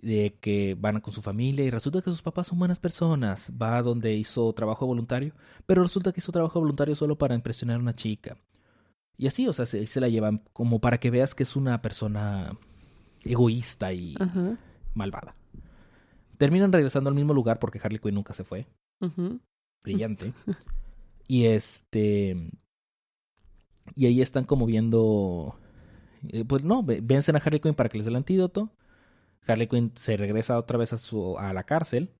de 0.00 0.36
que 0.40 0.76
van 0.78 1.00
con 1.00 1.12
su 1.14 1.22
familia 1.22 1.64
y 1.64 1.70
resulta 1.70 2.02
que 2.02 2.10
sus 2.10 2.22
papás 2.22 2.48
son 2.48 2.58
buenas 2.58 2.78
personas. 2.80 3.50
Va 3.60 3.80
donde 3.82 4.14
hizo 4.14 4.52
trabajo 4.52 4.86
voluntario, 4.86 5.32
pero 5.66 5.82
resulta 5.82 6.12
que 6.12 6.20
hizo 6.20 6.32
trabajo 6.32 6.60
voluntario 6.60 6.94
solo 6.94 7.16
para 7.16 7.34
impresionar 7.34 7.76
a 7.76 7.80
una 7.80 7.94
chica. 7.94 8.36
Y 9.16 9.26
así, 9.28 9.46
o 9.48 9.52
sea, 9.52 9.64
se, 9.66 9.86
se 9.86 10.00
la 10.00 10.08
llevan 10.08 10.42
como 10.52 10.80
para 10.80 10.98
que 10.98 11.10
veas 11.10 11.34
que 11.34 11.44
es 11.44 11.54
una 11.56 11.80
persona 11.82 12.56
egoísta 13.22 13.92
y 13.92 14.14
malvada. 14.94 15.36
Terminan 16.36 16.72
regresando 16.72 17.08
al 17.08 17.14
mismo 17.16 17.32
lugar 17.32 17.58
porque 17.60 17.80
Harley 17.82 17.98
Quinn 18.00 18.14
nunca 18.16 18.34
se 18.34 18.44
fue. 18.44 18.66
Brillante. 19.84 20.32
y 21.28 21.44
este. 21.46 22.50
Y 23.94 24.06
ahí 24.06 24.20
están 24.22 24.44
como 24.44 24.66
viendo. 24.66 25.56
eh, 26.28 26.44
Pues 26.46 26.64
no, 26.64 26.82
ve- 26.82 27.00
vencen 27.02 27.36
a 27.36 27.38
Harley 27.38 27.60
Quinn 27.60 27.74
para 27.74 27.88
que 27.88 27.98
les 27.98 28.04
dé 28.06 28.10
el 28.10 28.16
antídoto. 28.16 28.70
Harley 29.46 29.66
Quinn 29.66 29.92
se 29.94 30.16
regresa 30.16 30.58
otra 30.58 30.78
vez 30.78 30.92
a, 30.92 30.98
su, 30.98 31.38
a 31.38 31.52
la 31.52 31.64
cárcel. 31.64 32.10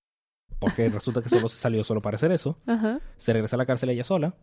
Porque 0.58 0.88
resulta 0.90 1.22
que 1.22 1.28
solo 1.28 1.48
se 1.48 1.58
salió 1.58 1.82
solo 1.84 2.02
para 2.02 2.16
hacer 2.16 2.32
eso. 2.32 2.58
Ajá. 2.66 3.00
Se 3.16 3.32
regresa 3.32 3.56
a 3.56 3.58
la 3.58 3.66
cárcel 3.66 3.90
ella 3.90 4.04
sola. 4.04 4.34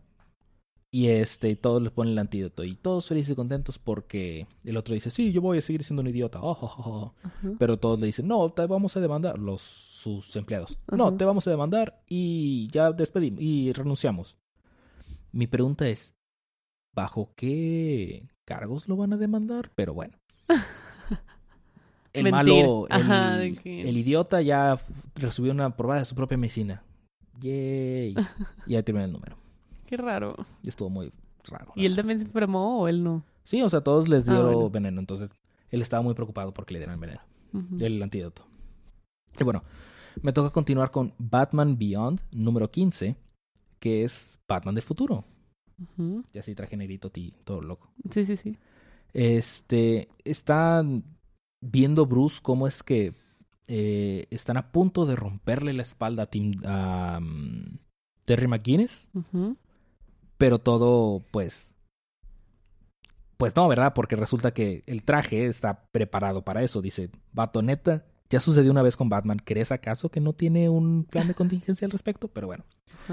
Y 0.94 1.08
este, 1.08 1.56
todos 1.56 1.80
les 1.80 1.90
ponen 1.90 2.12
el 2.12 2.18
antídoto. 2.18 2.64
Y 2.64 2.74
todos 2.74 3.08
felices 3.08 3.32
y 3.32 3.34
contentos 3.34 3.78
porque 3.78 4.46
el 4.62 4.76
otro 4.76 4.92
dice, 4.92 5.10
sí, 5.10 5.32
yo 5.32 5.40
voy 5.40 5.56
a 5.56 5.62
seguir 5.62 5.82
siendo 5.84 6.02
un 6.02 6.08
idiota. 6.08 6.40
Oh, 6.42 6.50
oh, 6.60 6.66
oh, 6.76 6.82
oh". 6.90 7.14
Ajá. 7.22 7.48
Pero 7.58 7.78
todos 7.78 7.98
le 7.98 8.06
dicen, 8.06 8.28
no, 8.28 8.50
te 8.52 8.66
vamos 8.66 8.94
a 8.96 9.00
demandar, 9.00 9.38
los 9.38 9.62
sus 9.62 10.36
empleados. 10.36 10.76
No, 10.94 11.16
te 11.16 11.24
vamos 11.24 11.46
a 11.46 11.50
demandar 11.50 12.02
y 12.06 12.66
ya 12.72 12.92
despedimos 12.92 13.40
y 13.40 13.72
renunciamos. 13.72 14.36
Mi 15.30 15.46
pregunta 15.46 15.88
es, 15.88 16.12
¿bajo 16.94 17.32
qué 17.36 18.28
cargos 18.44 18.88
lo 18.88 18.96
van 18.96 19.12
a 19.12 19.16
demandar? 19.16 19.70
Pero 19.74 19.94
bueno. 19.94 20.16
El 22.12 22.24
Mentir. 22.24 22.32
malo, 22.32 22.86
el, 22.88 22.92
Ajá, 22.92 23.42
idiota 23.46 24.42
ya 24.42 24.78
recibió 25.14 25.50
una 25.50 25.74
probada 25.74 26.00
de 26.00 26.04
su 26.04 26.14
propia 26.14 26.36
medicina. 26.36 26.82
Yay. 27.40 28.14
Y 28.66 28.72
ya 28.72 28.82
termina 28.82 29.06
el 29.06 29.12
número. 29.12 29.36
Qué 29.86 29.96
raro. 29.96 30.36
Y 30.62 30.68
estuvo 30.68 30.90
muy 30.90 31.10
raro. 31.44 31.72
¿Y 31.74 31.86
él 31.86 31.92
verdad. 31.92 32.02
también 32.02 32.18
se 32.18 32.26
enfermó 32.26 32.80
o 32.82 32.88
él 32.88 33.02
no? 33.02 33.24
Sí, 33.44 33.62
o 33.62 33.70
sea, 33.70 33.80
todos 33.80 34.10
les 34.10 34.26
dio 34.26 34.34
Ah, 34.36 34.42
bueno. 34.44 34.68
veneno. 34.68 35.00
Entonces, 35.00 35.30
él 35.70 35.80
estaba 35.80 36.02
muy 36.02 36.12
preocupado 36.12 36.52
porque 36.52 36.74
le 36.74 36.80
dieran 36.80 37.00
veneno. 37.00 37.20
El 37.80 38.02
antídoto. 38.02 38.44
Y 39.40 39.44
bueno, 39.44 39.62
me 40.22 40.32
toca 40.34 40.50
continuar 40.50 40.90
con 40.90 41.14
Batman 41.18 41.78
Beyond 41.78 42.20
número 42.30 42.70
15, 42.70 43.16
que 43.78 44.04
es 44.04 44.38
Batman 44.46 44.74
del 44.74 44.84
futuro. 44.84 45.24
Ujú. 45.82 46.24
Ya 46.32 46.42
sí 46.42 46.54
traje 46.54 46.76
negrito 46.76 47.10
ti, 47.10 47.34
todo 47.44 47.60
loco. 47.60 47.90
Sí, 48.10 48.24
sí, 48.24 48.36
sí. 48.36 48.56
Este, 49.12 50.08
están 50.24 51.04
viendo 51.60 52.06
Bruce 52.06 52.40
cómo 52.42 52.66
es 52.66 52.82
que 52.82 53.14
eh, 53.68 54.26
están 54.30 54.56
a 54.56 54.72
punto 54.72 55.06
de 55.06 55.16
romperle 55.16 55.72
la 55.72 55.82
espalda 55.82 56.24
a, 56.24 56.26
Tim, 56.26 56.60
a, 56.64 57.18
um, 57.20 57.78
Terry 58.24 58.48
McGuinness, 58.48 59.10
pero 60.38 60.58
todo, 60.58 61.22
pues, 61.30 61.72
pues 63.36 63.56
no, 63.56 63.68
¿verdad? 63.68 63.92
Porque 63.94 64.16
resulta 64.16 64.52
que 64.52 64.82
el 64.86 65.04
traje 65.04 65.46
está 65.46 65.86
preparado 65.90 66.42
para 66.44 66.62
eso. 66.62 66.82
Dice, 66.82 67.10
vato, 67.32 67.62
neta, 67.62 68.04
ya 68.32 68.40
sucedió 68.40 68.70
una 68.70 68.80
vez 68.80 68.96
con 68.96 69.10
Batman. 69.10 69.42
¿Crees 69.44 69.72
acaso 69.72 70.08
que 70.08 70.18
no 70.18 70.32
tiene 70.32 70.70
un 70.70 71.04
plan 71.04 71.28
de 71.28 71.34
contingencia 71.34 71.84
al 71.84 71.92
respecto? 71.92 72.28
Pero 72.28 72.46
bueno, 72.46 72.64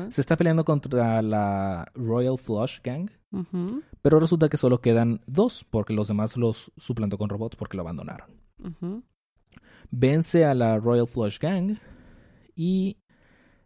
se 0.10 0.21
está 0.21 0.38
peleando 0.38 0.63
contra 0.63 1.21
la 1.21 1.91
Royal 1.93 2.38
Flush 2.38 2.79
Gang. 2.82 3.10
Pero 4.01 4.19
resulta 4.21 4.47
que 4.47 4.55
solo 4.55 4.79
quedan 4.79 5.19
dos, 5.27 5.65
porque 5.69 5.93
los 5.93 6.08
demás 6.08 6.38
los 6.38 6.71
suplantó 6.77 7.17
con 7.17 7.29
robots 7.29 7.58
porque 7.58 7.75
lo 7.75 7.84
abandonaron. 7.84 8.29
Vence 9.91 10.45
a 10.45 10.53
la 10.53 10.79
Royal 10.79 11.08
Flush 11.08 11.38
Gang 11.38 11.77
y 12.55 12.97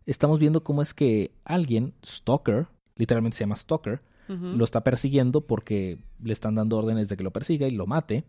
estamos 0.08 0.40
viendo 0.40 0.64
cómo 0.64 0.82
es 0.82 0.96
que 0.96 1.36
alguien, 1.46 1.94
Stalker, 2.04 2.66
literalmente 2.96 3.38
se 3.38 3.44
llama 3.44 3.56
Stalker, 3.56 4.02
lo 4.28 4.64
está 4.64 4.84
persiguiendo 4.84 5.46
porque 5.46 6.00
le 6.20 6.34
están 6.34 6.56
dando 6.56 6.80
órdenes 6.80 7.10
de 7.10 7.16
que 7.16 7.24
lo 7.24 7.32
persiga 7.32 7.68
y 7.68 7.72
lo 7.72 7.86
mate. 7.86 8.24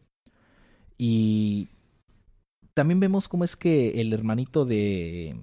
Y 0.98 1.70
también 2.74 3.00
vemos 3.00 3.28
cómo 3.28 3.44
es 3.44 3.56
que 3.56 4.00
el 4.00 4.12
hermanito 4.12 4.64
de, 4.64 5.36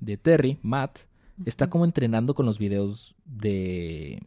de 0.00 0.16
Terry, 0.16 0.58
Matt, 0.62 0.98
está 1.46 1.70
como 1.70 1.84
entrenando 1.84 2.34
con 2.34 2.44
los 2.44 2.58
videos 2.58 3.14
de, 3.24 4.20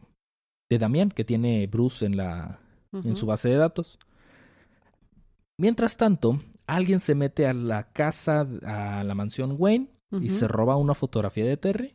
de 0.70 0.78
Damián 0.78 1.10
que 1.10 1.24
tiene 1.24 1.66
Bruce 1.66 2.04
en, 2.06 2.16
la, 2.16 2.58
en 2.92 3.14
su 3.14 3.26
base 3.26 3.50
de 3.50 3.56
datos. 3.56 3.98
Mientras 5.58 5.96
tanto, 5.96 6.40
alguien 6.66 7.00
se 7.00 7.14
mete 7.14 7.46
a 7.46 7.52
la 7.52 7.92
casa, 7.92 8.46
a 8.64 9.04
la 9.04 9.14
mansión 9.14 9.56
Wayne 9.58 9.88
y 10.20 10.30
se 10.30 10.48
roba 10.48 10.76
una 10.76 10.94
fotografía 10.94 11.44
de 11.44 11.56
Terry. 11.56 11.94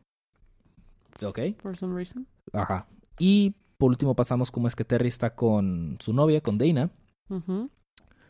¿Ok? 1.23 1.39
For 1.57 1.75
some 1.75 1.95
reason. 1.95 2.27
Ajá. 2.53 2.87
Y 3.17 3.55
por 3.77 3.89
último 3.89 4.15
pasamos 4.15 4.51
como 4.51 4.67
es 4.67 4.75
que 4.75 4.85
Terry 4.85 5.07
está 5.07 5.35
con 5.35 5.97
su 5.99 6.13
novia, 6.13 6.41
con 6.41 6.57
Dana. 6.59 6.91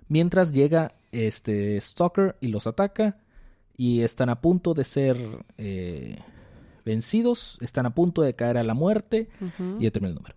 Mientras 0.07 0.53
llega 0.53 0.93
este 1.25 1.79
Stalker 1.81 2.35
y 2.41 2.47
los 2.49 2.67
ataca. 2.67 3.17
Y 3.75 4.01
están 4.01 4.29
a 4.29 4.41
punto 4.41 4.73
de 4.73 4.83
ser 4.83 5.17
eh, 5.57 6.19
vencidos. 6.85 7.57
Están 7.61 7.85
a 7.85 7.93
punto 7.95 8.21
de 8.21 8.33
caer 8.35 8.57
a 8.57 8.63
la 8.63 8.73
muerte. 8.73 9.29
Y 9.79 9.83
ya 9.83 9.91
termina 9.91 10.09
el 10.09 10.15
número. 10.15 10.35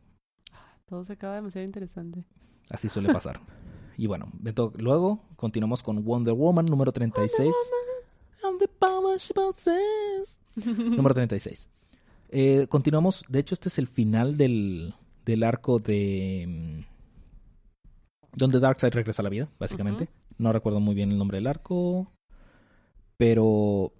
Todo 0.86 1.04
se 1.04 1.12
acaba 1.14 1.36
demasiado 1.36 1.64
interesante. 1.64 2.24
Así 2.68 2.88
suele 2.88 3.12
pasar. 3.12 3.40
y 3.96 4.06
bueno, 4.06 4.30
luego 4.76 5.22
continuamos 5.36 5.82
con 5.82 6.04
Wonder 6.04 6.34
Woman 6.34 6.66
número 6.66 6.92
36. 6.92 7.54
I'm 8.42 8.58
the 8.58 8.68
power 8.68 9.18
she 9.18 9.32
possesses. 9.34 10.40
número 10.56 11.14
36. 11.14 11.68
Eh, 12.30 12.66
continuamos. 12.68 13.24
De 13.28 13.38
hecho, 13.40 13.54
este 13.54 13.68
es 13.68 13.78
el 13.78 13.86
final 13.88 14.36
del, 14.36 14.94
del 15.24 15.42
arco 15.42 15.78
de. 15.78 16.44
mm, 16.48 16.80
Donde 18.36 18.60
Darkseid 18.60 18.92
regresa 18.92 19.22
a 19.22 19.24
la 19.24 19.30
vida, 19.30 19.48
básicamente. 19.58 20.08
No 20.40 20.54
recuerdo 20.54 20.80
muy 20.80 20.94
bien 20.94 21.12
el 21.12 21.18
nombre 21.18 21.36
del 21.36 21.46
arco. 21.46 22.10
Pero 23.18 23.92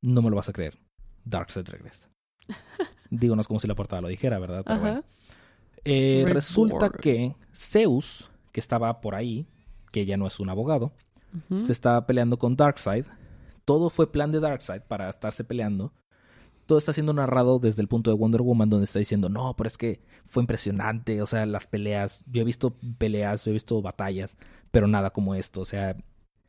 no 0.00 0.22
me 0.22 0.30
lo 0.30 0.36
vas 0.36 0.48
a 0.48 0.52
creer. 0.52 0.78
Darkseid 1.24 1.66
regresa. 1.66 2.08
Digo, 3.10 3.34
no 3.34 3.40
es 3.40 3.48
como 3.48 3.58
si 3.58 3.66
la 3.66 3.74
portada 3.74 4.00
lo 4.00 4.08
dijera, 4.08 4.38
¿verdad? 4.38 4.62
Pero 4.64 4.80
bueno. 4.80 5.04
Eh, 5.84 6.24
resulta 6.28 6.90
que 6.90 7.34
Zeus, 7.54 8.30
que 8.52 8.60
estaba 8.60 9.00
por 9.00 9.16
ahí, 9.16 9.48
que 9.90 10.06
ya 10.06 10.16
no 10.16 10.28
es 10.28 10.38
un 10.38 10.48
abogado, 10.48 10.92
se 11.60 11.72
estaba 11.72 12.06
peleando 12.06 12.38
con 12.38 12.54
Darkseid. 12.54 13.06
Todo 13.64 13.90
fue 13.90 14.12
plan 14.12 14.30
de 14.30 14.40
Darkseid 14.40 14.82
para 14.82 15.08
estarse 15.08 15.42
peleando. 15.42 15.92
Todo 16.66 16.78
está 16.78 16.92
siendo 16.92 17.12
narrado 17.12 17.58
desde 17.58 17.82
el 17.82 17.88
punto 17.88 18.12
de 18.12 18.16
Wonder 18.16 18.42
Woman, 18.42 18.70
donde 18.70 18.84
está 18.84 19.00
diciendo, 19.00 19.28
no, 19.28 19.56
pero 19.56 19.66
es 19.66 19.76
que 19.76 20.00
fue 20.26 20.42
impresionante. 20.42 21.20
O 21.20 21.26
sea, 21.26 21.46
las 21.46 21.66
peleas, 21.66 22.24
yo 22.30 22.42
he 22.42 22.44
visto 22.44 22.76
peleas, 22.98 23.44
yo 23.44 23.50
he 23.50 23.54
visto 23.54 23.82
batallas, 23.82 24.36
pero 24.70 24.86
nada 24.86 25.10
como 25.10 25.34
esto. 25.34 25.60
O 25.60 25.64
sea, 25.64 25.96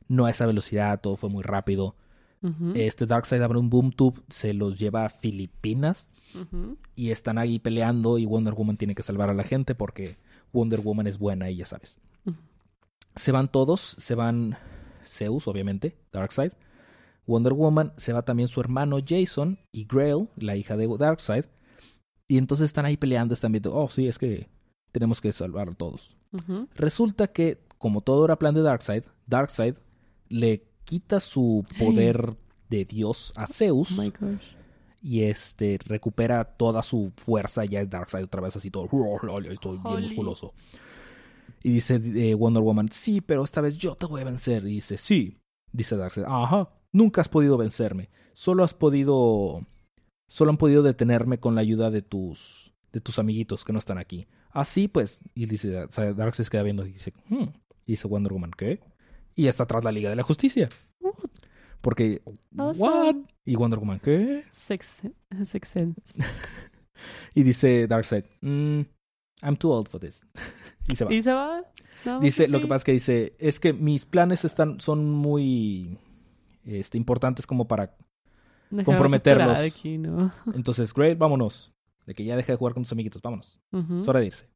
no 0.07 0.25
a 0.25 0.29
esa 0.29 0.45
velocidad, 0.45 1.01
todo 1.01 1.15
fue 1.15 1.29
muy 1.29 1.43
rápido. 1.43 1.95
Este 2.73 3.05
Darkseid 3.05 3.41
abre 3.43 3.59
un 3.59 3.69
boom 3.69 3.91
tube, 3.91 4.19
se 4.27 4.55
los 4.55 4.79
lleva 4.79 5.05
a 5.05 5.09
Filipinas 5.09 6.09
y 6.95 7.11
están 7.11 7.37
ahí 7.37 7.59
peleando 7.59 8.17
y 8.17 8.25
Wonder 8.25 8.55
Woman 8.55 8.77
tiene 8.77 8.95
que 8.95 9.03
salvar 9.03 9.29
a 9.29 9.35
la 9.35 9.43
gente 9.43 9.75
porque 9.75 10.17
Wonder 10.51 10.81
Woman 10.81 11.05
es 11.05 11.19
buena 11.19 11.51
y 11.51 11.57
ya 11.57 11.67
sabes. 11.67 11.99
Se 13.15 13.31
van 13.31 13.51
todos, 13.51 13.95
se 13.99 14.15
van 14.15 14.57
Zeus, 15.05 15.47
obviamente, 15.47 15.97
Darkseid, 16.11 16.53
Wonder 17.27 17.53
Woman, 17.53 17.93
se 17.97 18.11
va 18.11 18.23
también 18.23 18.47
su 18.47 18.59
hermano 18.59 18.97
Jason 19.05 19.59
y 19.71 19.85
Grail, 19.85 20.29
la 20.35 20.55
hija 20.55 20.75
de 20.77 20.87
Darkseid, 20.97 21.45
y 22.27 22.37
entonces 22.37 22.65
están 22.65 22.85
ahí 22.85 22.97
peleando, 22.97 23.33
están 23.33 23.51
viendo, 23.51 23.75
oh 23.75 23.87
sí, 23.87 24.07
es 24.07 24.17
que 24.17 24.49
tenemos 24.91 25.21
que 25.21 25.31
salvar 25.31 25.69
a 25.69 25.73
todos. 25.73 26.17
Resulta 26.73 27.27
que, 27.27 27.59
como 27.81 28.01
todo 28.01 28.25
era 28.25 28.37
plan 28.37 28.53
de 28.53 28.61
Darkseid, 28.61 29.05
Darkseid 29.25 29.73
le 30.29 30.63
quita 30.85 31.19
su 31.19 31.65
poder 31.79 32.37
de 32.69 32.85
Dios 32.85 33.33
a 33.35 33.47
Zeus 33.47 33.97
Oh 33.97 34.01
my 34.03 34.09
gosh. 34.11 34.45
y 35.01 35.23
este 35.23 35.79
recupera 35.83 36.43
toda 36.43 36.83
su 36.83 37.11
fuerza, 37.17 37.65
ya 37.65 37.81
es 37.81 37.89
Darkseid 37.89 38.25
otra 38.25 38.39
vez 38.39 38.55
así 38.55 38.69
todo, 38.69 38.83
estoy 39.49 39.79
bien 39.79 39.95
Holy. 39.95 40.03
musculoso. 40.03 40.53
Y 41.63 41.71
dice 41.71 41.95
eh, 41.95 42.35
Wonder 42.35 42.61
Woman, 42.61 42.89
sí, 42.91 43.19
pero 43.19 43.43
esta 43.43 43.61
vez 43.61 43.75
yo 43.77 43.95
te 43.95 44.05
voy 44.05 44.21
a 44.21 44.25
vencer. 44.25 44.63
Y 44.63 44.73
dice, 44.73 44.97
sí, 44.97 45.39
dice 45.71 45.97
Darkseid, 45.97 46.25
ajá, 46.27 46.69
nunca 46.91 47.21
has 47.21 47.29
podido 47.29 47.57
vencerme, 47.57 48.11
solo 48.33 48.63
has 48.63 48.75
podido, 48.75 49.65
solo 50.27 50.51
han 50.51 50.57
podido 50.57 50.83
detenerme 50.83 51.39
con 51.39 51.55
la 51.55 51.61
ayuda 51.61 51.89
de 51.89 52.03
tus, 52.03 52.73
de 52.93 53.01
tus 53.01 53.17
amiguitos 53.17 53.65
que 53.65 53.73
no 53.73 53.79
están 53.79 53.97
aquí. 53.97 54.27
Así 54.51 54.87
pues, 54.87 55.21
y 55.33 55.47
dice, 55.47 55.71
Darkseid 55.71 56.45
se 56.45 56.51
queda 56.51 56.63
viendo 56.63 56.85
y 56.85 56.91
dice, 56.91 57.13
hmm. 57.27 57.60
Y 57.85 57.93
dice 57.93 58.07
Wonder 58.07 58.33
Woman, 58.33 58.51
¿qué? 58.57 58.79
Y 59.35 59.47
está 59.47 59.63
atrás 59.63 59.83
la 59.83 59.91
Liga 59.91 60.09
de 60.09 60.15
la 60.15 60.23
Justicia. 60.23 60.69
Porque, 61.81 62.21
Awesome. 62.57 62.79
¿what? 62.79 63.15
Y 63.45 63.55
Wonder 63.55 63.79
Woman, 63.79 63.99
¿qué? 63.99 64.43
Sex 64.51 65.01
sense. 65.63 66.17
Y 67.33 67.41
dice 67.41 67.87
Darkseid, 67.87 68.25
mm, 68.41 68.81
I'm 69.41 69.57
too 69.57 69.71
old 69.71 69.87
for 69.87 69.99
this. 69.99 70.23
y 70.87 70.95
se 70.95 71.05
va. 71.05 71.13
¿Y 71.13 71.23
se 71.23 71.33
va? 71.33 71.63
No, 72.05 72.19
Dice, 72.19 72.47
lo 72.47 72.59
que 72.59 72.67
pasa 72.67 72.77
es 72.77 72.83
que 72.83 72.91
dice, 72.93 73.35
es 73.39 73.59
que 73.59 73.73
mis 73.73 74.05
planes 74.05 74.45
están, 74.45 74.79
son 74.79 75.09
muy 75.09 75.97
este, 76.63 76.97
importantes 76.97 77.45
como 77.47 77.67
para... 77.67 77.95
Dejarme 78.69 78.85
comprometerlos. 78.85 79.59
Aquí, 79.59 79.97
¿no? 79.97 80.31
Entonces, 80.53 80.93
great, 80.93 81.17
vámonos. 81.17 81.73
De 82.05 82.13
que 82.13 82.23
ya 82.23 82.35
deja 82.35 82.53
de 82.53 82.57
jugar 82.57 82.73
con 82.73 82.83
tus 82.83 82.91
amiguitos, 82.91 83.21
vámonos. 83.21 83.59
Es 83.99 84.07
hora 84.07 84.19
de 84.19 84.27
irse. 84.27 84.49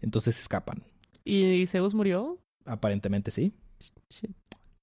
Entonces 0.00 0.40
escapan. 0.40 0.82
¿Y 1.24 1.66
Zeus 1.66 1.94
murió? 1.94 2.38
Aparentemente 2.68 3.30
sí. 3.30 3.52
Shit, 4.10 4.30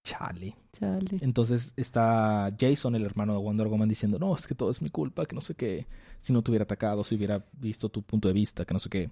Charlie. 0.04 0.56
chale. 0.74 1.18
Entonces 1.22 1.74
está 1.76 2.54
Jason, 2.60 2.96
el 2.96 3.06
hermano 3.06 3.34
de 3.34 3.40
Wonder 3.40 3.68
Woman, 3.68 3.90
diciendo, 3.90 4.20
no, 4.20 4.36
es 4.36 4.48
que 4.48 4.56
todo 4.56 4.70
es 4.72 4.82
mi 4.82 4.90
culpa, 4.90 5.26
que 5.26 5.36
no 5.36 5.42
sé 5.42 5.56
qué. 5.56 5.88
Si 6.20 6.32
no 6.34 6.42
te 6.42 6.52
hubiera 6.52 6.64
atacado, 6.64 7.04
si 7.04 7.16
hubiera 7.16 7.46
visto 7.54 7.90
tu 7.90 8.02
punto 8.02 8.28
de 8.28 8.34
vista, 8.34 8.66
que 8.66 8.74
no 8.74 8.80
sé 8.80 8.90
qué. 8.90 9.10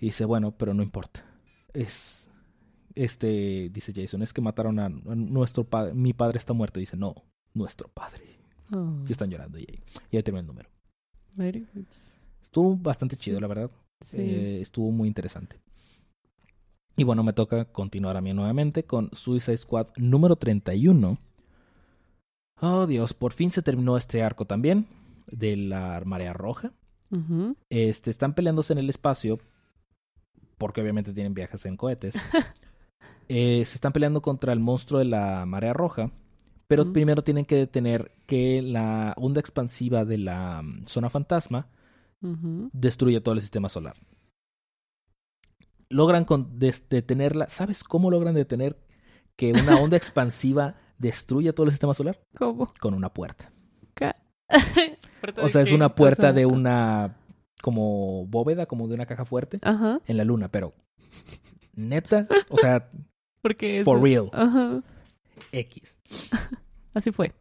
Y 0.00 0.06
dice, 0.06 0.24
bueno, 0.24 0.52
pero 0.52 0.74
no 0.74 0.82
importa. 0.82 1.24
Es. 1.72 2.28
Este, 2.94 3.70
dice 3.72 3.92
Jason, 3.94 4.22
es 4.22 4.32
que 4.32 4.40
mataron 4.42 4.78
a, 4.78 4.86
a 4.86 4.88
nuestro 5.14 5.64
padre. 5.64 5.94
Mi 5.94 6.12
padre 6.12 6.38
está 6.38 6.52
muerto. 6.52 6.78
dice, 6.80 6.96
no, 6.96 7.14
nuestro 7.54 7.88
padre. 7.88 8.38
Oh, 8.72 8.98
Y 9.08 9.12
están 9.12 9.30
llorando. 9.30 9.58
Y, 9.58 9.82
y 10.10 10.16
ahí 10.16 10.22
termina 10.22 10.40
el 10.40 10.46
número. 10.46 10.68
Estuvo 12.42 12.76
bastante 12.76 13.16
chido, 13.16 13.40
la 13.40 13.46
verdad. 13.46 13.70
Sí. 14.02 14.16
Eh, 14.18 14.60
estuvo 14.60 14.90
muy 14.90 15.08
interesante. 15.08 15.60
Y 16.96 17.04
bueno, 17.04 17.22
me 17.22 17.32
toca 17.32 17.64
continuar 17.66 18.16
a 18.16 18.20
mí 18.20 18.32
nuevamente 18.32 18.84
con 18.84 19.10
Suicide 19.12 19.56
Squad 19.56 19.88
número 19.96 20.36
31. 20.36 21.18
Oh, 22.60 22.86
Dios, 22.86 23.14
por 23.14 23.32
fin 23.32 23.50
se 23.50 23.62
terminó 23.62 23.96
este 23.96 24.22
arco 24.22 24.44
también 24.44 24.86
de 25.26 25.56
la 25.56 26.02
marea 26.04 26.32
roja. 26.32 26.72
Este, 27.68 28.10
están 28.10 28.34
peleándose 28.34 28.72
en 28.72 28.78
el 28.78 28.88
espacio, 28.88 29.38
porque 30.56 30.80
obviamente 30.80 31.12
tienen 31.12 31.34
viajes 31.34 31.64
en 31.66 31.76
cohetes. 31.76 32.14
Eh, 33.28 33.64
se 33.64 33.76
están 33.76 33.92
peleando 33.92 34.20
contra 34.20 34.52
el 34.52 34.60
monstruo 34.60 34.98
de 34.98 35.06
la 35.06 35.46
marea 35.46 35.72
roja, 35.72 36.10
pero 36.66 36.92
primero 36.92 37.22
tienen 37.22 37.46
que 37.46 37.56
detener 37.56 38.12
que 38.26 38.60
la 38.60 39.14
onda 39.16 39.40
expansiva 39.40 40.04
de 40.04 40.18
la 40.18 40.60
mm, 40.60 40.84
zona 40.86 41.08
fantasma 41.08 41.68
Ujú. 42.20 42.68
destruye 42.74 43.20
todo 43.20 43.34
el 43.34 43.40
sistema 43.40 43.70
solar. 43.70 43.94
Logran 45.92 46.24
con 46.24 46.58
detenerla. 46.58 47.48
¿Sabes 47.48 47.84
cómo 47.84 48.10
logran 48.10 48.34
detener 48.34 48.76
que 49.36 49.52
una 49.52 49.76
onda 49.76 49.96
expansiva 49.98 50.76
destruya 50.98 51.52
todo 51.54 51.66
el 51.66 51.72
sistema 51.72 51.94
solar? 51.94 52.20
¿Cómo? 52.36 52.72
Con 52.80 52.94
una 52.94 53.12
puerta. 53.12 53.50
Ca- 53.94 54.16
¿Puerta 55.20 55.42
O 55.42 55.48
sea, 55.48 55.62
es 55.62 55.68
qué? 55.68 55.74
una 55.74 55.86
O 55.86 55.94
puerta 55.94 56.22
sea, 56.22 56.32
de 56.32 56.46
una 56.46 57.16
como 57.62 58.26
bóveda, 58.26 58.66
como 58.66 58.88
de 58.88 58.94
una 58.94 59.06
caja 59.06 59.24
fuerte 59.24 59.58
Ajá. 59.62 60.00
en 60.06 60.16
la 60.16 60.24
luna, 60.24 60.48
pero 60.50 60.74
neta, 61.74 62.26
o 62.48 62.56
sea, 62.56 62.90
Porque 63.42 63.82
for 63.84 64.00
real, 64.02 64.30
Ajá. 64.32 64.82
X. 65.52 65.98
Así 66.94 67.10
fue. 67.12 67.32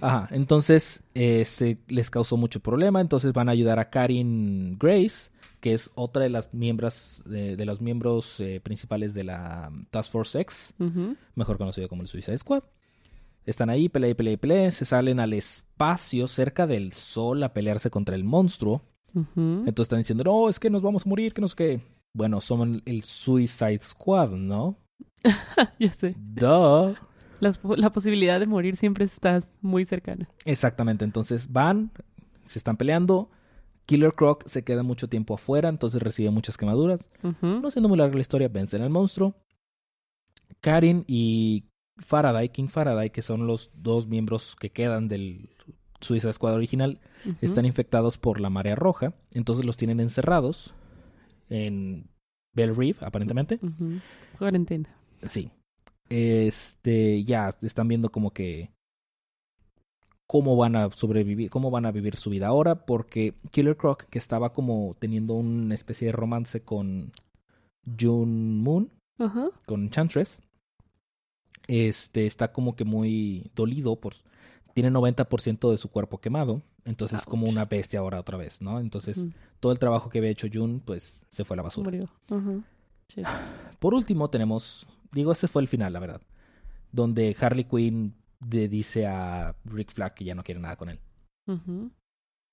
Ajá, 0.00 0.28
entonces 0.30 1.02
este 1.14 1.78
les 1.88 2.10
causó 2.10 2.36
mucho 2.36 2.60
problema, 2.60 3.00
entonces 3.00 3.32
van 3.32 3.48
a 3.48 3.52
ayudar 3.52 3.78
a 3.80 3.90
Karin 3.90 4.76
Grace, 4.78 5.30
que 5.60 5.74
es 5.74 5.90
otra 5.94 6.22
de 6.22 6.30
las 6.30 6.52
miembros 6.54 7.22
de, 7.26 7.56
de 7.56 7.64
los 7.64 7.80
miembros 7.80 8.40
eh, 8.40 8.60
principales 8.62 9.14
de 9.14 9.24
la 9.24 9.68
um, 9.70 9.84
Task 9.90 10.10
Force 10.10 10.40
X, 10.40 10.74
mejor 11.34 11.58
conocido 11.58 11.88
como 11.88 12.02
el 12.02 12.08
Suicide 12.08 12.38
Squad. 12.38 12.62
Están 13.44 13.70
ahí, 13.70 13.88
pelea 13.88 14.10
y 14.10 14.14
pelea 14.14 14.32
y 14.34 14.36
pelea, 14.36 14.70
se 14.70 14.84
salen 14.84 15.20
al 15.20 15.32
espacio 15.32 16.28
cerca 16.28 16.66
del 16.66 16.92
sol 16.92 17.42
a 17.42 17.52
pelearse 17.52 17.90
contra 17.90 18.14
el 18.14 18.24
monstruo. 18.24 18.82
Entonces 19.14 19.82
están 19.82 19.98
diciendo, 19.98 20.24
no, 20.24 20.48
es 20.48 20.60
que 20.60 20.70
nos 20.70 20.82
vamos 20.82 21.04
a 21.04 21.08
morir, 21.08 21.34
que 21.34 21.40
no 21.40 21.48
sé 21.48 21.56
qué. 21.56 21.80
Bueno, 22.12 22.40
son 22.40 22.82
el 22.84 23.02
Suicide 23.02 23.80
Squad, 23.80 24.30
¿no? 24.30 24.78
ya 25.78 25.92
sé. 25.92 26.14
Duh. 26.18 26.94
La 27.40 27.90
posibilidad 27.90 28.38
de 28.38 28.46
morir 28.46 28.76
siempre 28.76 29.04
está 29.04 29.42
muy 29.62 29.84
cercana. 29.84 30.28
Exactamente, 30.44 31.04
entonces 31.04 31.50
van, 31.50 31.90
se 32.44 32.58
están 32.58 32.76
peleando. 32.76 33.30
Killer 33.90 34.12
Croc 34.12 34.46
se 34.46 34.62
queda 34.62 34.84
mucho 34.84 35.08
tiempo 35.08 35.34
afuera, 35.34 35.68
entonces 35.68 36.00
recibe 36.00 36.30
muchas 36.30 36.56
quemaduras. 36.56 37.10
No 37.42 37.72
siendo 37.72 37.88
muy 37.88 37.98
larga 37.98 38.14
la 38.14 38.20
historia, 38.20 38.46
vencen 38.46 38.82
al 38.82 38.90
monstruo. 38.90 39.34
Karin 40.60 41.04
y 41.08 41.64
Faraday, 41.98 42.50
King 42.50 42.68
Faraday, 42.68 43.10
que 43.10 43.20
son 43.20 43.48
los 43.48 43.72
dos 43.74 44.06
miembros 44.06 44.54
que 44.54 44.70
quedan 44.70 45.08
del 45.08 45.50
Suiza 46.00 46.32
Squad 46.32 46.54
original 46.54 47.00
están 47.40 47.66
infectados 47.66 48.16
por 48.16 48.38
la 48.38 48.48
marea 48.48 48.76
roja, 48.76 49.12
entonces 49.32 49.66
los 49.66 49.76
tienen 49.76 49.98
encerrados 49.98 50.72
en 51.48 52.08
Bell 52.54 52.76
Reef, 52.76 53.02
aparentemente. 53.02 53.58
Cuarentena. 54.38 54.88
Sí. 55.22 55.50
Este, 56.08 57.24
ya 57.24 57.56
están 57.60 57.88
viendo 57.88 58.10
como 58.10 58.30
que 58.30 58.70
cómo 60.30 60.54
van 60.54 60.76
a 60.76 60.88
sobrevivir, 60.92 61.50
cómo 61.50 61.72
van 61.72 61.86
a 61.86 61.90
vivir 61.90 62.14
su 62.14 62.30
vida 62.30 62.46
ahora, 62.46 62.86
porque 62.86 63.34
Killer 63.50 63.76
Croc, 63.76 64.04
que 64.04 64.18
estaba 64.20 64.52
como 64.52 64.94
teniendo 65.00 65.34
una 65.34 65.74
especie 65.74 66.06
de 66.06 66.12
romance 66.12 66.62
con 66.62 67.10
June 67.98 68.62
Moon, 68.62 68.92
Ajá. 69.18 69.48
con 69.66 69.82
Enchantress, 69.82 70.40
este, 71.66 72.26
está 72.26 72.52
como 72.52 72.76
que 72.76 72.84
muy 72.84 73.50
dolido 73.56 73.96
por 73.96 74.14
tiene 74.72 74.92
90% 74.92 75.68
de 75.68 75.76
su 75.76 75.90
cuerpo 75.90 76.18
quemado, 76.18 76.62
entonces 76.84 77.18
es 77.18 77.26
como 77.26 77.48
una 77.48 77.64
bestia 77.64 77.98
ahora 77.98 78.20
otra 78.20 78.38
vez, 78.38 78.62
¿no? 78.62 78.78
Entonces, 78.78 79.26
todo 79.58 79.72
el 79.72 79.80
trabajo 79.80 80.10
que 80.10 80.18
había 80.18 80.30
hecho 80.30 80.46
June, 80.52 80.80
pues 80.84 81.26
se 81.30 81.44
fue 81.44 81.56
a 81.56 81.58
la 81.58 81.62
basura. 81.64 81.90
Por 83.80 83.94
último 83.94 84.30
tenemos, 84.30 84.86
digo, 85.10 85.32
ese 85.32 85.48
fue 85.48 85.60
el 85.60 85.66
final, 85.66 85.92
la 85.92 85.98
verdad, 85.98 86.20
donde 86.92 87.36
Harley 87.40 87.64
Quinn 87.64 88.14
le 88.48 88.68
dice 88.68 89.06
a 89.06 89.54
Rick 89.64 89.92
Flag 89.92 90.14
que 90.14 90.24
ya 90.24 90.34
no 90.34 90.44
quiere 90.44 90.60
nada 90.60 90.76
con 90.76 90.88
él, 90.88 91.00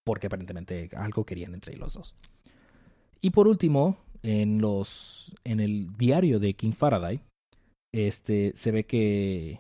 porque 0.06 0.28
aparentemente 0.28 0.89
algo 0.95 1.26
querían 1.26 1.54
entre 1.54 1.76
los 1.78 1.93
dos. 1.93 2.15
Y 3.21 3.32
por 3.32 3.47
último, 3.47 3.97
en 4.23 4.62
los 4.62 5.36
en 5.43 5.60
el 5.60 5.95
diario 5.97 6.39
de 6.39 6.54
King 6.54 6.73
Faraday, 6.73 7.21
este 7.93 8.52
se 8.56 8.71
ve 8.71 8.86
que 8.86 9.60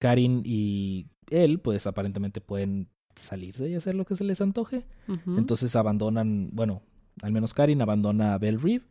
Karin 0.00 0.42
y 0.44 1.06
él, 1.30 1.60
pues 1.60 1.86
aparentemente 1.86 2.40
pueden 2.40 2.88
salirse 3.16 3.68
y 3.68 3.74
hacer 3.74 3.94
lo 3.94 4.04
que 4.04 4.14
se 4.14 4.24
les 4.24 4.40
antoje. 4.40 4.84
Entonces 5.26 5.74
abandonan, 5.76 6.50
bueno, 6.52 6.82
al 7.22 7.32
menos 7.32 7.52
Karin 7.52 7.82
abandona 7.82 8.38
Bell 8.38 8.60
Reef 8.60 8.84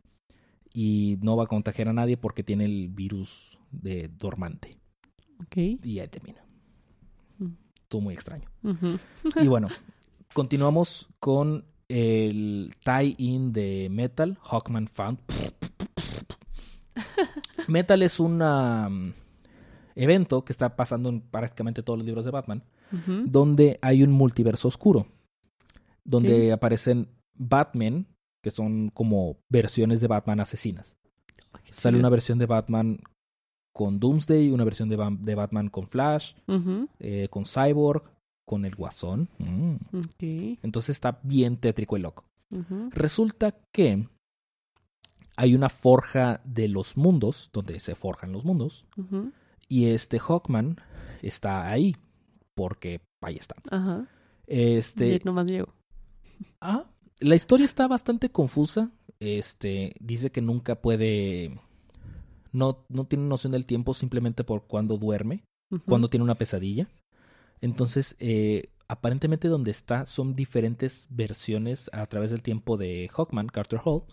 y 0.72 1.18
no 1.22 1.36
va 1.36 1.44
a 1.44 1.48
contagiar 1.48 1.88
a 1.88 1.92
nadie 1.92 2.16
porque 2.16 2.42
tiene 2.42 2.64
el 2.66 2.88
virus 2.88 3.58
de 3.70 4.08
dormante. 4.08 4.76
Ok. 5.40 5.56
Y 5.56 5.98
ahí 6.00 6.08
termina. 6.08 6.44
Estuvo 7.88 8.02
muy 8.02 8.12
extraño. 8.12 8.46
Y 9.36 9.48
bueno, 9.48 9.68
continuamos 10.34 11.08
con 11.20 11.64
el 11.88 12.76
tie-in 12.84 13.54
de 13.54 13.88
Metal, 13.90 14.36
Hawkman 14.42 14.88
Found. 14.88 15.20
Metal 17.66 18.02
es 18.02 18.20
un 18.20 18.42
um, 18.42 19.14
evento 19.94 20.44
que 20.44 20.52
está 20.52 20.76
pasando 20.76 21.08
en 21.08 21.22
prácticamente 21.22 21.82
todos 21.82 21.98
los 21.98 22.04
libros 22.04 22.26
de 22.26 22.30
Batman, 22.30 22.62
donde 23.24 23.78
hay 23.80 24.02
un 24.02 24.12
multiverso 24.12 24.68
oscuro, 24.68 25.06
donde 26.04 26.52
aparecen 26.52 27.08
Batman, 27.32 28.06
que 28.42 28.50
son 28.50 28.90
como 28.90 29.38
versiones 29.48 30.02
de 30.02 30.08
Batman 30.08 30.40
asesinas. 30.40 30.94
Sale 31.70 31.98
una 31.98 32.10
versión 32.10 32.38
de 32.38 32.44
Batman 32.44 33.00
con 33.78 34.00
Doomsday, 34.00 34.50
una 34.50 34.64
versión 34.64 34.88
de, 34.88 34.96
Ba- 34.96 35.16
de 35.16 35.34
Batman 35.36 35.68
con 35.68 35.86
Flash, 35.86 36.32
eh, 36.98 37.28
con 37.30 37.44
Cyborg, 37.44 38.02
con 38.44 38.64
el 38.64 38.74
Guasón. 38.74 39.28
Mm. 39.38 39.76
Entonces 40.64 40.96
está 40.96 41.20
bien 41.22 41.58
tétrico 41.58 41.96
y 41.96 42.00
loco. 42.00 42.24
Resulta 42.90 43.54
que 43.72 44.08
hay 45.36 45.54
una 45.54 45.68
forja 45.68 46.40
de 46.44 46.66
los 46.66 46.96
mundos, 46.96 47.50
donde 47.52 47.78
se 47.78 47.94
forjan 47.94 48.32
los 48.32 48.44
mundos, 48.44 48.84
y 49.68 49.84
este 49.86 50.18
Hawkman 50.18 50.78
está 51.22 51.70
ahí, 51.70 51.94
porque 52.56 53.00
ahí 53.20 53.36
está. 53.36 53.54
Ajá. 53.70 54.08
Este, 54.48 55.14
Y 55.14 55.20
nomás 55.24 55.46
llegó. 55.48 55.72
Ah, 56.60 56.86
la 57.20 57.36
historia 57.36 57.64
está 57.64 57.86
bastante 57.86 58.28
confusa. 58.30 58.90
Este, 59.20 59.94
dice 60.00 60.30
que 60.32 60.40
nunca 60.40 60.80
puede. 60.80 61.60
No, 62.52 62.84
no 62.88 63.06
tiene 63.06 63.26
noción 63.26 63.52
del 63.52 63.66
tiempo 63.66 63.94
simplemente 63.94 64.44
por 64.44 64.66
cuando 64.66 64.96
duerme, 64.96 65.44
cuando 65.86 66.08
tiene 66.08 66.24
una 66.24 66.34
pesadilla. 66.34 66.88
Entonces, 67.60 68.16
eh, 68.18 68.70
aparentemente 68.88 69.48
donde 69.48 69.70
está 69.70 70.06
son 70.06 70.34
diferentes 70.34 71.06
versiones 71.10 71.90
a 71.92 72.06
través 72.06 72.30
del 72.30 72.42
tiempo 72.42 72.76
de 72.76 73.10
Hawkman, 73.12 73.48
Carter 73.48 73.80
Hall, 73.84 74.04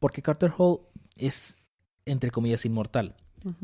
porque 0.00 0.22
Carter 0.22 0.52
Hall 0.56 0.80
es, 1.16 1.56
entre 2.04 2.30
comillas, 2.30 2.64
inmortal. 2.64 3.16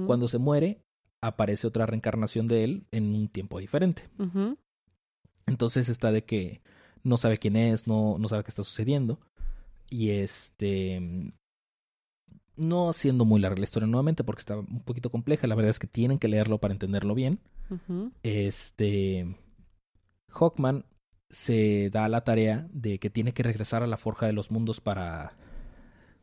Cuando 0.06 0.28
se 0.28 0.38
muere, 0.38 0.80
aparece 1.20 1.66
otra 1.66 1.84
reencarnación 1.84 2.46
de 2.46 2.64
él 2.64 2.86
en 2.92 3.14
un 3.14 3.28
tiempo 3.28 3.58
diferente. 3.58 4.08
Entonces 5.46 5.88
está 5.88 6.12
de 6.12 6.24
que 6.24 6.62
no 7.02 7.16
sabe 7.16 7.38
quién 7.38 7.56
es, 7.56 7.86
no, 7.86 8.16
no 8.18 8.28
sabe 8.28 8.44
qué 8.44 8.50
está 8.50 8.64
sucediendo. 8.64 9.18
Y 9.90 10.10
este. 10.10 11.32
No 12.56 12.92
siendo 12.92 13.24
muy 13.24 13.40
larga 13.40 13.58
la 13.58 13.64
historia 13.64 13.86
nuevamente, 13.86 14.24
porque 14.24 14.40
está 14.40 14.56
un 14.58 14.82
poquito 14.84 15.10
compleja. 15.10 15.46
La 15.46 15.54
verdad 15.54 15.70
es 15.70 15.78
que 15.78 15.86
tienen 15.86 16.18
que 16.18 16.28
leerlo 16.28 16.58
para 16.58 16.72
entenderlo 16.72 17.14
bien. 17.14 17.40
Ujú. 17.70 18.12
Este. 18.22 19.36
Hawkman 20.28 20.84
se 21.30 21.90
da 21.90 22.08
la 22.08 22.22
tarea 22.22 22.68
de 22.72 22.98
que 22.98 23.10
tiene 23.10 23.32
que 23.32 23.42
regresar 23.42 23.82
a 23.82 23.86
la 23.86 23.96
Forja 23.96 24.26
de 24.26 24.32
los 24.32 24.50
Mundos 24.50 24.80
para. 24.80 25.36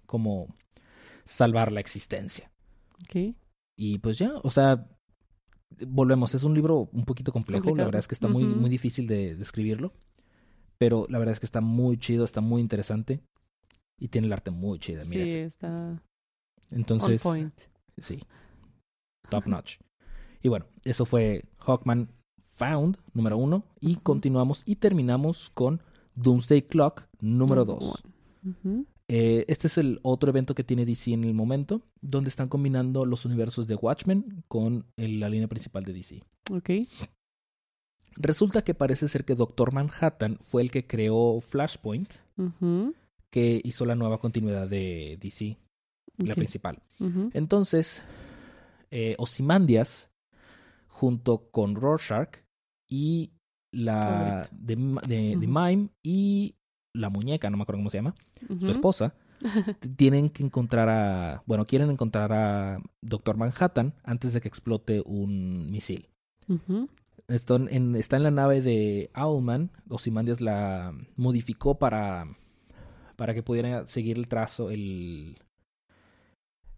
como. 0.05 0.47
salvar 1.25 1.71
la 1.71 1.79
existencia. 1.79 2.51
Ok. 3.03 3.35
Y 3.77 3.97
pues 3.99 4.17
ya, 4.17 4.33
o 4.43 4.49
sea, 4.51 4.87
volvemos, 5.87 6.35
es 6.35 6.43
un 6.43 6.53
libro 6.53 6.89
un 6.91 7.05
poquito 7.05 7.31
complejo, 7.31 7.75
la 7.75 7.85
verdad 7.85 7.99
es 7.99 8.07
que 8.07 8.13
está 8.13 8.27
muy, 8.27 8.43
muy 8.43 8.69
difícil 8.69 9.07
de, 9.07 9.35
de 9.35 9.41
escribirlo, 9.41 9.93
pero 10.77 11.07
la 11.09 11.17
verdad 11.17 11.33
es 11.33 11.39
que 11.39 11.45
está 11.45 11.61
muy 11.61 11.97
chido, 11.97 12.23
está 12.23 12.41
muy 12.41 12.61
interesante 12.61 13.21
y 13.97 14.09
tiene 14.09 14.27
el 14.27 14.33
arte 14.33 14.51
muy 14.51 14.77
chido, 14.79 15.03
mira. 15.05 15.25
Sí, 15.25 15.33
está 15.33 16.01
Entonces, 16.71 17.25
on 17.25 17.31
point. 17.35 17.53
sí, 17.97 18.19
top 19.29 19.45
notch. 19.47 19.77
Y 20.41 20.49
bueno, 20.49 20.65
eso 20.83 21.05
fue 21.05 21.45
Hawkman 21.59 22.09
Found, 22.49 22.97
número 23.13 23.37
uno, 23.37 23.63
y 23.79 23.95
continuamos 23.97 24.63
y 24.65 24.75
terminamos 24.77 25.49
con 25.51 25.81
Doomsday 26.15 26.63
Clock, 26.63 27.07
número 27.19 27.65
dos. 27.65 28.03
Eh, 29.07 29.45
este 29.49 29.67
es 29.67 29.77
el 29.77 29.99
otro 30.03 30.29
evento 30.29 30.55
que 30.55 30.63
tiene 30.63 30.85
DC 30.85 31.11
en 31.13 31.25
el 31.25 31.33
momento, 31.33 31.81
donde 32.01 32.29
están 32.29 32.47
combinando 32.47 33.05
los 33.05 33.25
universos 33.25 33.67
de 33.67 33.75
Watchmen 33.75 34.43
con 34.47 34.85
el- 34.95 35.19
la 35.19 35.27
línea 35.29 35.47
principal 35.49 35.83
de 35.83 35.93
DC. 35.93 36.23
Ok. 36.51 36.69
Resulta 38.15 38.63
que 38.63 38.73
parece 38.73 39.07
ser 39.07 39.23
que 39.25 39.35
Doctor 39.35 39.73
Manhattan 39.73 40.37
fue 40.41 40.61
el 40.61 40.71
que 40.71 40.85
creó 40.85 41.39
Flashpoint, 41.41 42.09
que 43.29 43.61
hizo 43.63 43.85
la 43.85 43.95
nueva 43.95 44.19
continuidad 44.19 44.67
de 44.67 45.17
DC, 45.21 45.57
la 46.27 46.35
principal. 46.35 46.81
Entonces, 47.33 48.03
eh, 48.91 49.15
Ozymandias, 49.17 50.09
junto 50.87 51.49
con 51.51 51.75
Rorschach 51.75 52.37
y 52.89 53.31
la 53.71 54.49
de, 54.51 54.75
de. 55.07 55.35
Mime 55.37 55.89
y 56.03 56.55
la 56.93 57.09
muñeca, 57.09 57.49
no 57.49 57.57
me 57.57 57.63
acuerdo 57.63 57.79
cómo 57.79 57.89
se 57.89 57.97
llama, 57.97 58.15
su 58.59 58.69
esposa, 58.69 59.15
tienen 59.95 60.29
que 60.29 60.43
encontrar 60.43 60.89
a, 60.89 61.43
bueno, 61.45 61.65
quieren 61.65 61.89
encontrar 61.89 62.33
a 62.33 62.81
Doctor 63.01 63.37
Manhattan 63.37 63.93
antes 64.03 64.33
de 64.33 64.41
que 64.41 64.47
explote 64.47 65.01
un 65.05 65.71
misil. 65.71 66.09
En, 67.27 67.95
está 67.95 68.17
en 68.17 68.23
la 68.23 68.31
nave 68.31 68.61
de 68.61 69.09
Owlman. 69.15 69.71
Ozymandias 69.89 70.41
la 70.41 70.93
modificó 71.15 71.79
para, 71.79 72.25
para 73.15 73.33
que 73.33 73.43
pudiera 73.43 73.85
seguir 73.85 74.17
el 74.17 74.27
trazo, 74.27 74.69
el, 74.69 75.37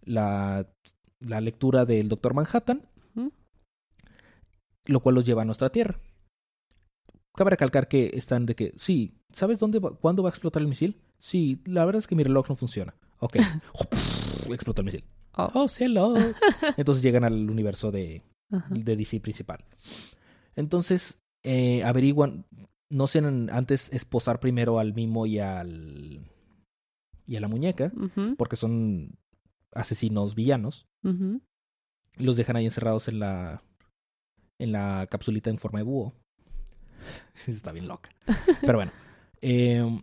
la, 0.06 0.68
la 1.20 1.42
lectura 1.42 1.86
del 1.86 2.10
Doctor 2.10 2.34
Manhattan, 2.34 2.82
lo 4.86 5.00
cual 5.00 5.16
los 5.16 5.26
lleva 5.26 5.44
a 5.44 5.46
nuestra 5.46 5.70
Tierra. 5.72 6.00
Cabe 7.36 7.52
recalcar 7.52 7.88
que 7.88 8.12
están 8.14 8.46
de 8.46 8.56
que, 8.56 8.74
sí, 8.76 9.16
¿sabes 9.32 9.58
dónde 9.60 9.80
va- 9.80 9.96
cuándo 9.96 10.22
va 10.24 10.30
a 10.30 10.32
explotar 10.32 10.62
el 10.62 10.68
misil? 10.68 11.02
Sí, 11.20 11.60
la 11.66 11.86
verdad 11.86 12.00
es 12.00 12.08
que 12.08 12.16
mi 12.16 12.24
reloj 12.24 12.50
no 12.50 12.56
funciona. 12.56 12.94
Ok. 13.20 13.38
Explotó 14.50 14.82
el 14.82 14.86
misil. 14.88 15.04
Oh. 15.36 15.50
Oh, 15.54 15.68
cielos. 15.68 16.38
Entonces 16.78 17.02
llegan 17.02 17.24
al 17.24 17.50
universo 17.50 17.92
de, 17.92 18.22
de 18.70 18.96
DC 18.96 19.20
principal. 19.22 19.64
Entonces, 20.56 21.18
eh, 21.44 21.84
averiguan, 21.84 22.46
no 22.92 23.08
sé, 23.08 23.20
antes 23.20 23.92
esposar 23.94 24.40
primero 24.40 24.78
al 24.78 24.94
mimo 24.94 25.26
y 25.26 25.40
al 25.40 26.30
y 27.26 27.38
a 27.38 27.40
la 27.40 27.48
muñeca, 27.48 27.92
porque 28.38 28.58
son 28.58 29.16
asesinos 29.76 30.36
villanos. 30.36 30.88
Los 32.18 32.36
dejan 32.38 32.56
ahí 32.56 32.66
encerrados 32.66 33.08
en 33.08 33.20
la 33.20 33.64
en 34.60 34.72
la 34.72 35.08
capsulita 35.10 35.50
en 35.50 35.58
forma 35.58 35.80
de 35.80 35.84
búho. 35.84 36.14
Está 37.48 37.72
bien 37.72 37.88
loca. 37.88 38.10
Pero 38.62 38.78
bueno. 38.78 38.92
eh, 39.42 40.02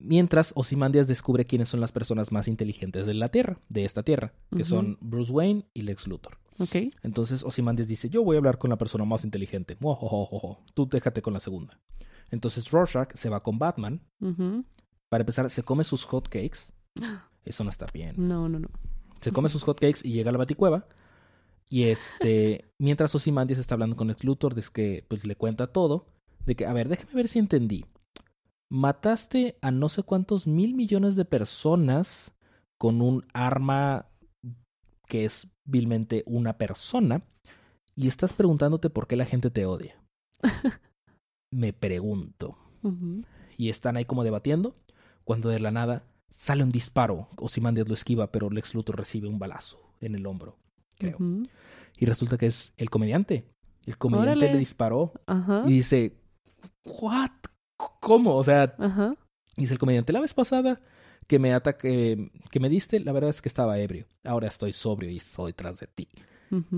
mientras 0.00 0.52
Ozymandias 0.56 1.06
descubre 1.06 1.44
quiénes 1.44 1.68
son 1.68 1.80
las 1.80 1.92
personas 1.92 2.32
más 2.32 2.48
inteligentes 2.48 3.06
de 3.06 3.14
la 3.14 3.28
Tierra, 3.28 3.60
de 3.68 3.84
esta 3.84 4.02
Tierra, 4.02 4.32
que 4.56 4.64
son 4.64 4.98
Bruce 5.00 5.30
Wayne 5.32 5.66
y 5.74 5.82
Lex 5.82 6.06
Luthor. 6.08 6.38
Ok. 6.58 6.76
Entonces 7.02 7.44
Ozymandias 7.44 7.86
dice, 7.86 8.10
yo 8.10 8.24
voy 8.24 8.36
a 8.36 8.38
hablar 8.38 8.58
con 8.58 8.70
la 8.70 8.76
persona 8.78 9.04
más 9.04 9.24
inteligente. 9.24 9.76
Muajojojojo. 9.78 10.58
Tú 10.74 10.88
déjate 10.88 11.22
con 11.22 11.32
la 11.34 11.40
segunda. 11.40 11.78
Entonces 12.30 12.70
Rorschach 12.70 13.12
se 13.14 13.28
va 13.28 13.42
con 13.42 13.58
Batman. 13.58 14.00
Para 15.08 15.22
empezar, 15.22 15.48
se 15.50 15.62
come 15.62 15.84
sus 15.84 16.04
hot 16.04 16.28
cakes. 16.28 16.72
Eso 17.44 17.62
no 17.64 17.70
está 17.70 17.86
bien. 17.92 18.14
No, 18.16 18.48
no, 18.48 18.58
no. 18.58 18.68
Se 19.22 19.32
come 19.32 19.48
sus 19.48 19.62
hot 19.62 19.78
cakes 19.78 20.00
y 20.02 20.12
llega 20.12 20.30
a 20.30 20.32
la 20.32 20.38
baticueva. 20.38 20.86
Y 21.70 21.84
este, 21.84 22.66
mientras 22.78 23.14
Ozymandias 23.14 23.58
está 23.58 23.74
hablando 23.74 23.96
con 23.96 24.10
el 24.10 24.16
Luthor, 24.22 24.58
es 24.58 24.68
que 24.68 25.06
pues 25.08 25.24
le 25.24 25.36
cuenta 25.36 25.68
todo. 25.68 26.06
De 26.44 26.56
que, 26.56 26.66
a 26.66 26.72
ver, 26.72 26.88
déjame 26.88 27.14
ver 27.14 27.28
si 27.28 27.38
entendí. 27.38 27.86
Mataste 28.68 29.58
a 29.62 29.70
no 29.70 29.88
sé 29.88 30.02
cuántos 30.02 30.46
mil 30.46 30.74
millones 30.74 31.14
de 31.14 31.24
personas 31.24 32.32
con 32.78 33.00
un 33.00 33.24
arma 33.32 34.08
que 35.06 35.24
es 35.24 35.48
vilmente 35.64 36.24
una 36.26 36.58
persona. 36.58 37.22
Y 37.94 38.08
estás 38.08 38.32
preguntándote 38.32 38.90
por 38.90 39.06
qué 39.06 39.14
la 39.14 39.26
gente 39.26 39.50
te 39.50 39.66
odia. 39.66 40.02
Me 41.52 41.72
pregunto. 41.72 42.58
Y 43.56 43.68
están 43.68 43.96
ahí 43.96 44.04
como 44.04 44.24
debatiendo. 44.24 44.74
Cuando 45.24 45.50
de 45.50 45.60
la 45.60 45.70
nada 45.70 46.02
sale 46.32 46.64
un 46.64 46.70
disparo. 46.70 47.28
Ozymandias 47.36 47.88
lo 47.88 47.94
esquiva, 47.94 48.32
pero 48.32 48.50
Lex 48.50 48.74
Luthor 48.74 48.96
recibe 48.96 49.28
un 49.28 49.38
balazo 49.38 49.78
en 50.00 50.14
el 50.14 50.26
hombro, 50.26 50.56
creo. 50.98 51.18
Y 51.96 52.06
resulta 52.06 52.36
que 52.36 52.46
es 52.46 52.72
el 52.76 52.90
comediante. 52.90 53.44
El 53.86 53.98
comediante 53.98 54.38
Órale. 54.38 54.52
le 54.52 54.58
disparó 54.58 55.12
y 55.66 55.72
dice, 55.72 56.16
¿what? 56.84 57.30
¿Cómo? 58.00 58.36
O 58.36 58.44
sea, 58.44 58.74
dice 59.56 59.74
el 59.74 59.78
comediante, 59.78 60.12
la 60.12 60.20
vez 60.20 60.34
pasada 60.34 60.80
que 61.26 61.38
me 61.38 61.54
ataque, 61.54 62.30
que 62.50 62.60
me 62.60 62.68
diste, 62.68 63.00
la 63.00 63.12
verdad 63.12 63.30
es 63.30 63.42
que 63.42 63.48
estaba 63.48 63.78
ebrio. 63.78 64.06
Ahora 64.24 64.48
estoy 64.48 64.72
sobrio 64.72 65.10
y 65.10 65.16
estoy 65.16 65.52
tras 65.52 65.80
de 65.80 65.86
ti. 65.86 66.08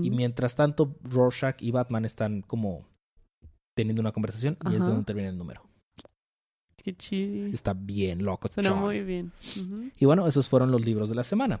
Y 0.01 0.09
mientras 0.09 0.55
tanto, 0.55 0.95
Rorschach 1.03 1.61
y 1.61 1.71
Batman 1.71 2.05
están 2.05 2.41
como 2.41 2.87
teniendo 3.75 4.01
una 4.01 4.13
conversación 4.13 4.57
y 4.71 4.75
es 4.75 4.79
donde 4.79 5.03
termina 5.03 5.27
el 5.27 5.37
número. 5.37 5.67
Qué 6.85 6.95
chido. 6.95 7.47
Está 7.47 7.73
bien 7.73 8.23
loco. 8.23 8.47
Suena 8.47 8.69
John. 8.69 8.81
muy 8.81 9.01
bien. 9.01 9.31
Y 9.97 10.05
bueno, 10.05 10.27
esos 10.27 10.47
fueron 10.47 10.69
los 10.69 10.85
libros 10.85 11.09
de 11.09 11.15
la 11.15 11.23
semana. 11.23 11.59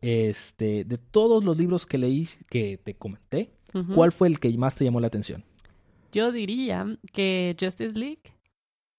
Este, 0.00 0.82
de 0.82 0.98
todos 0.98 1.44
los 1.44 1.58
libros 1.58 1.86
que 1.86 1.96
leí, 1.96 2.26
que 2.50 2.76
te 2.76 2.94
comenté. 2.94 3.52
¿cuál 3.94 4.10
fue 4.10 4.26
el 4.26 4.40
que 4.40 4.52
más 4.58 4.74
te 4.74 4.84
llamó 4.84 4.98
la 4.98 5.06
atención? 5.06 5.44
Yo 6.10 6.32
diría 6.32 6.98
que 7.12 7.56
Justice 7.58 7.96
League 7.96 8.34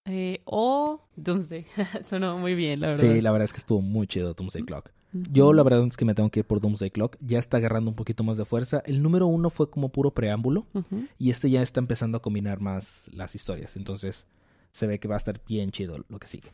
eh, 0.06 0.40
o 0.46 1.02
Doomsday. 1.18 1.66
Sonó 2.10 2.38
muy 2.38 2.56
bien, 2.56 2.80
la 2.80 2.88
verdad. 2.88 3.02
Sí, 3.02 3.20
la 3.20 3.32
verdad 3.34 3.44
es 3.44 3.52
que 3.52 3.60
estuvo 3.60 3.82
muy 3.82 4.08
chido 4.08 4.34
Doomsday 4.34 4.64
Clock. 4.64 4.92
Yo 5.12 5.52
la 5.52 5.62
verdad 5.64 5.86
es 5.86 5.98
que 5.98 6.06
me 6.06 6.16
tengo 6.16 6.30
que 6.32 6.40
ir 6.40 6.46
por 6.46 6.62
Doomsday 6.62 6.90
Clock. 6.90 7.18
Ya 7.20 7.38
está 7.38 7.58
agarrando 7.58 7.90
un 7.90 7.98
poquito 7.98 8.24
más 8.24 8.38
de 8.38 8.46
fuerza. 8.46 8.82
El 8.86 9.04
número 9.04 9.28
uno 9.28 9.50
fue 9.50 9.70
como 9.70 9.90
puro 9.90 10.12
preámbulo 10.12 10.68
y 11.20 11.32
este 11.32 11.50
ya 11.50 11.62
está 11.62 11.82
empezando 11.82 12.18
a 12.18 12.22
combinar 12.22 12.62
más 12.62 13.10
las 13.12 13.36
historias. 13.36 13.76
Entonces 13.76 14.26
se 14.74 14.88
ve 14.88 15.00
que 15.00 15.08
va 15.08 15.16
a 15.16 15.18
estar 15.18 15.42
bien 15.48 15.72
chido 15.72 16.04
lo 16.10 16.20
que 16.20 16.28
sigue. 16.28 16.54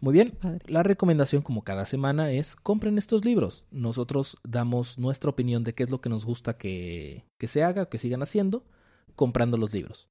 Muy 0.00 0.12
bien, 0.12 0.30
Padre. 0.30 0.60
la 0.68 0.82
recomendación 0.82 1.40
como 1.40 1.64
cada 1.64 1.86
semana 1.86 2.30
es 2.30 2.54
compren 2.54 2.98
estos 2.98 3.24
libros. 3.24 3.64
Nosotros 3.70 4.36
damos 4.44 4.98
nuestra 4.98 5.30
opinión 5.30 5.62
de 5.64 5.74
qué 5.74 5.84
es 5.84 5.90
lo 5.90 6.02
que 6.02 6.10
nos 6.10 6.26
gusta 6.26 6.58
que, 6.58 7.24
que 7.38 7.48
se 7.48 7.62
haga, 7.62 7.88
que 7.88 7.98
sigan 7.98 8.22
haciendo, 8.22 8.64
comprando 9.14 9.56
los 9.56 9.72
libros. 9.72 10.08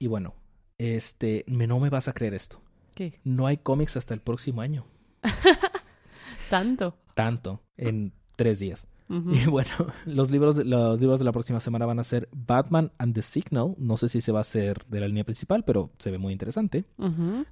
Y 0.00 0.08
bueno, 0.08 0.34
este, 0.78 1.44
me, 1.46 1.66
no 1.68 1.78
me 1.78 1.90
vas 1.90 2.08
a 2.08 2.12
creer 2.12 2.34
esto. 2.34 2.60
¿Qué? 2.94 3.20
No 3.22 3.46
hay 3.46 3.58
cómics 3.58 3.96
hasta 3.96 4.14
el 4.14 4.20
próximo 4.20 4.60
año. 4.60 4.86
Tanto. 6.50 6.98
Tanto, 7.14 7.62
en 7.76 8.12
tres 8.36 8.58
días. 8.58 8.88
Y 9.08 9.46
bueno, 9.50 9.70
los 10.06 10.30
libros, 10.30 10.56
de, 10.56 10.64
los 10.64 10.98
libros 10.98 11.18
de 11.18 11.24
la 11.24 11.32
próxima 11.32 11.60
semana 11.60 11.86
van 11.86 11.98
a 11.98 12.04
ser 12.04 12.28
Batman 12.32 12.90
and 12.98 13.14
the 13.14 13.22
Signal. 13.22 13.74
No 13.76 13.96
sé 13.96 14.08
si 14.08 14.20
se 14.20 14.32
va 14.32 14.38
a 14.38 14.40
hacer 14.40 14.84
de 14.86 15.00
la 15.00 15.08
línea 15.08 15.24
principal, 15.24 15.64
pero 15.64 15.90
se 15.98 16.10
ve 16.10 16.18
muy 16.18 16.32
interesante. 16.32 16.84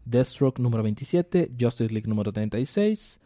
Deathstroke 0.04 0.60
número 0.60 0.82
27, 0.82 1.52
Justice 1.58 1.92
League 1.92 2.08
número 2.08 2.32
36, 2.32 3.20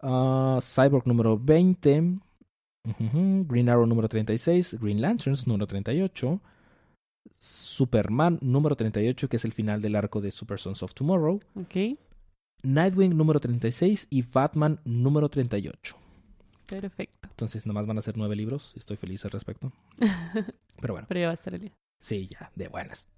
ah, 0.00 0.58
Cyborg 0.62 1.06
número 1.06 1.38
20, 1.38 2.18
ujujú, 2.84 3.46
Green 3.48 3.68
Arrow 3.68 3.86
número 3.86 4.08
36, 4.08 4.78
Green 4.80 5.00
Lanterns 5.00 5.46
número 5.46 5.66
38, 5.66 6.40
Superman 7.38 8.38
número 8.40 8.76
38, 8.76 9.28
que 9.28 9.36
es 9.36 9.44
el 9.44 9.52
final 9.52 9.80
del 9.82 9.96
arco 9.96 10.20
de 10.20 10.30
Super 10.30 10.60
Sons 10.60 10.82
of 10.82 10.94
Tomorrow, 10.94 11.40
Ok. 11.54 11.98
Nightwing 12.62 13.16
número 13.16 13.38
36 13.38 14.06
y 14.10 14.22
Batman 14.22 14.80
número 14.84 15.28
38. 15.28 15.96
Perfecto. 16.68 17.28
Entonces, 17.30 17.66
nomás 17.66 17.86
van 17.86 17.98
a 17.98 18.02
ser 18.02 18.16
nueve 18.16 18.36
libros. 18.36 18.72
Estoy 18.76 18.96
feliz 18.96 19.24
al 19.24 19.30
respecto. 19.30 19.72
Pero 20.80 20.94
bueno, 20.94 21.06
Pero 21.08 21.20
ya 21.20 21.26
va 21.26 21.30
a 21.32 21.34
estar 21.34 21.54
el 21.54 21.60
día. 21.60 21.72
sí, 22.00 22.28
ya, 22.28 22.50
de 22.54 22.68
buenas. 22.68 23.08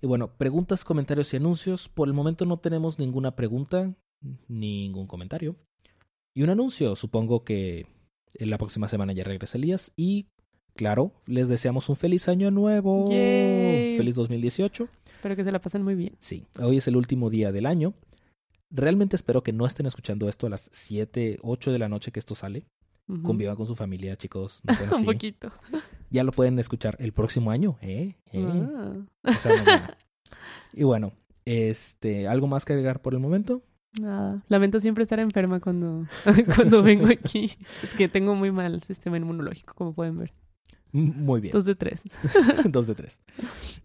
Y 0.00 0.06
bueno, 0.06 0.28
preguntas, 0.36 0.84
comentarios 0.84 1.32
y 1.32 1.36
anuncios. 1.36 1.88
Por 1.88 2.08
el 2.08 2.14
momento 2.14 2.44
no 2.46 2.58
tenemos 2.58 2.98
ninguna 2.98 3.34
pregunta, 3.36 3.94
ningún 4.48 5.06
comentario. 5.06 5.56
Y 6.34 6.42
un 6.42 6.50
anuncio. 6.50 6.94
Supongo 6.96 7.44
que 7.44 7.86
en 8.34 8.50
la 8.50 8.58
próxima 8.58 8.88
semana 8.88 9.12
ya 9.12 9.24
regresa 9.24 9.58
Elías. 9.58 9.92
Y 9.96 10.28
claro, 10.76 11.12
les 11.26 11.48
deseamos 11.48 11.88
un 11.88 11.96
feliz 11.96 12.28
año 12.28 12.50
nuevo. 12.50 13.06
Yay. 13.10 13.96
Feliz 13.96 14.14
2018. 14.14 14.88
Espero 15.10 15.34
que 15.34 15.44
se 15.44 15.50
la 15.52 15.60
pasen 15.60 15.82
muy 15.82 15.94
bien. 15.96 16.14
Sí, 16.20 16.46
hoy 16.60 16.76
es 16.76 16.86
el 16.86 16.96
último 16.96 17.30
día 17.30 17.50
del 17.52 17.66
año. 17.66 17.94
Realmente 18.70 19.16
espero 19.16 19.42
que 19.42 19.52
no 19.52 19.66
estén 19.66 19.86
escuchando 19.86 20.28
esto 20.28 20.46
a 20.46 20.50
las 20.50 20.68
7, 20.72 21.38
8 21.42 21.72
de 21.72 21.78
la 21.78 21.88
noche 21.88 22.12
que 22.12 22.20
esto 22.20 22.34
sale. 22.34 22.64
Ujú. 23.08 23.22
Convivan 23.22 23.56
con 23.56 23.66
su 23.66 23.74
familia, 23.74 24.16
chicos. 24.16 24.60
No 24.64 24.72
así. 24.92 24.94
Un 24.94 25.04
poquito. 25.04 25.50
Ya 26.10 26.24
lo 26.24 26.32
pueden 26.32 26.58
escuchar 26.58 26.96
el 27.00 27.12
próximo 27.12 27.50
año, 27.50 27.78
¿eh? 27.80 28.16
¿Eh? 28.32 28.46
Ah. 28.46 28.92
O 29.24 29.32
sea, 29.32 29.96
y 30.72 30.84
bueno, 30.84 31.12
este, 31.44 32.28
¿algo 32.28 32.46
más 32.46 32.64
que 32.64 32.74
agregar 32.74 33.00
por 33.00 33.14
el 33.14 33.20
momento? 33.20 33.62
Nada. 34.00 34.42
Lamento 34.48 34.80
siempre 34.80 35.02
estar 35.02 35.18
enferma 35.18 35.60
cuando, 35.60 36.06
cuando 36.54 36.82
vengo 36.82 37.06
aquí. 37.06 37.50
Es 37.82 37.94
que 37.94 38.08
tengo 38.08 38.34
muy 38.34 38.52
mal 38.52 38.82
sistema 38.82 39.16
inmunológico, 39.16 39.74
como 39.74 39.94
pueden 39.94 40.18
ver. 40.18 40.32
Muy 40.92 41.40
bien. 41.40 41.52
Dos 41.52 41.64
de 41.64 41.74
tres. 41.74 42.02
Dos 42.64 42.86
de 42.86 42.94
tres. 42.94 43.20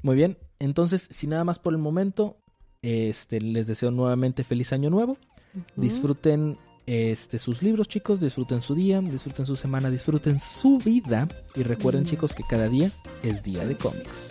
Muy 0.02 0.16
bien. 0.16 0.38
Entonces, 0.60 1.08
sin 1.12 1.32
nada 1.32 1.44
más 1.44 1.60
por 1.60 1.74
el 1.74 1.80
momento, 1.80 2.38
este, 2.82 3.42
les 3.42 3.68
deseo 3.68 3.92
nuevamente 3.92 4.44
feliz 4.44 4.72
año 4.72 4.90
nuevo. 4.90 5.18
Disfruten 5.76 6.58
este, 6.86 7.40
sus 7.40 7.62
libros, 7.62 7.88
chicos. 7.88 8.20
Disfruten 8.20 8.62
su 8.62 8.76
día, 8.76 9.02
disfruten 9.02 9.46
su 9.46 9.56
semana, 9.56 9.90
disfruten 9.90 10.40
su 10.40 10.78
vida. 10.80 11.28
Y 11.56 11.64
recuerden, 11.64 12.04
Mm. 12.04 12.08
chicos, 12.08 12.34
que 12.36 12.44
cada 12.50 12.68
día 12.68 12.90
es 13.24 13.44
día 13.44 13.66
de 13.66 13.76
cómics. 13.76 14.30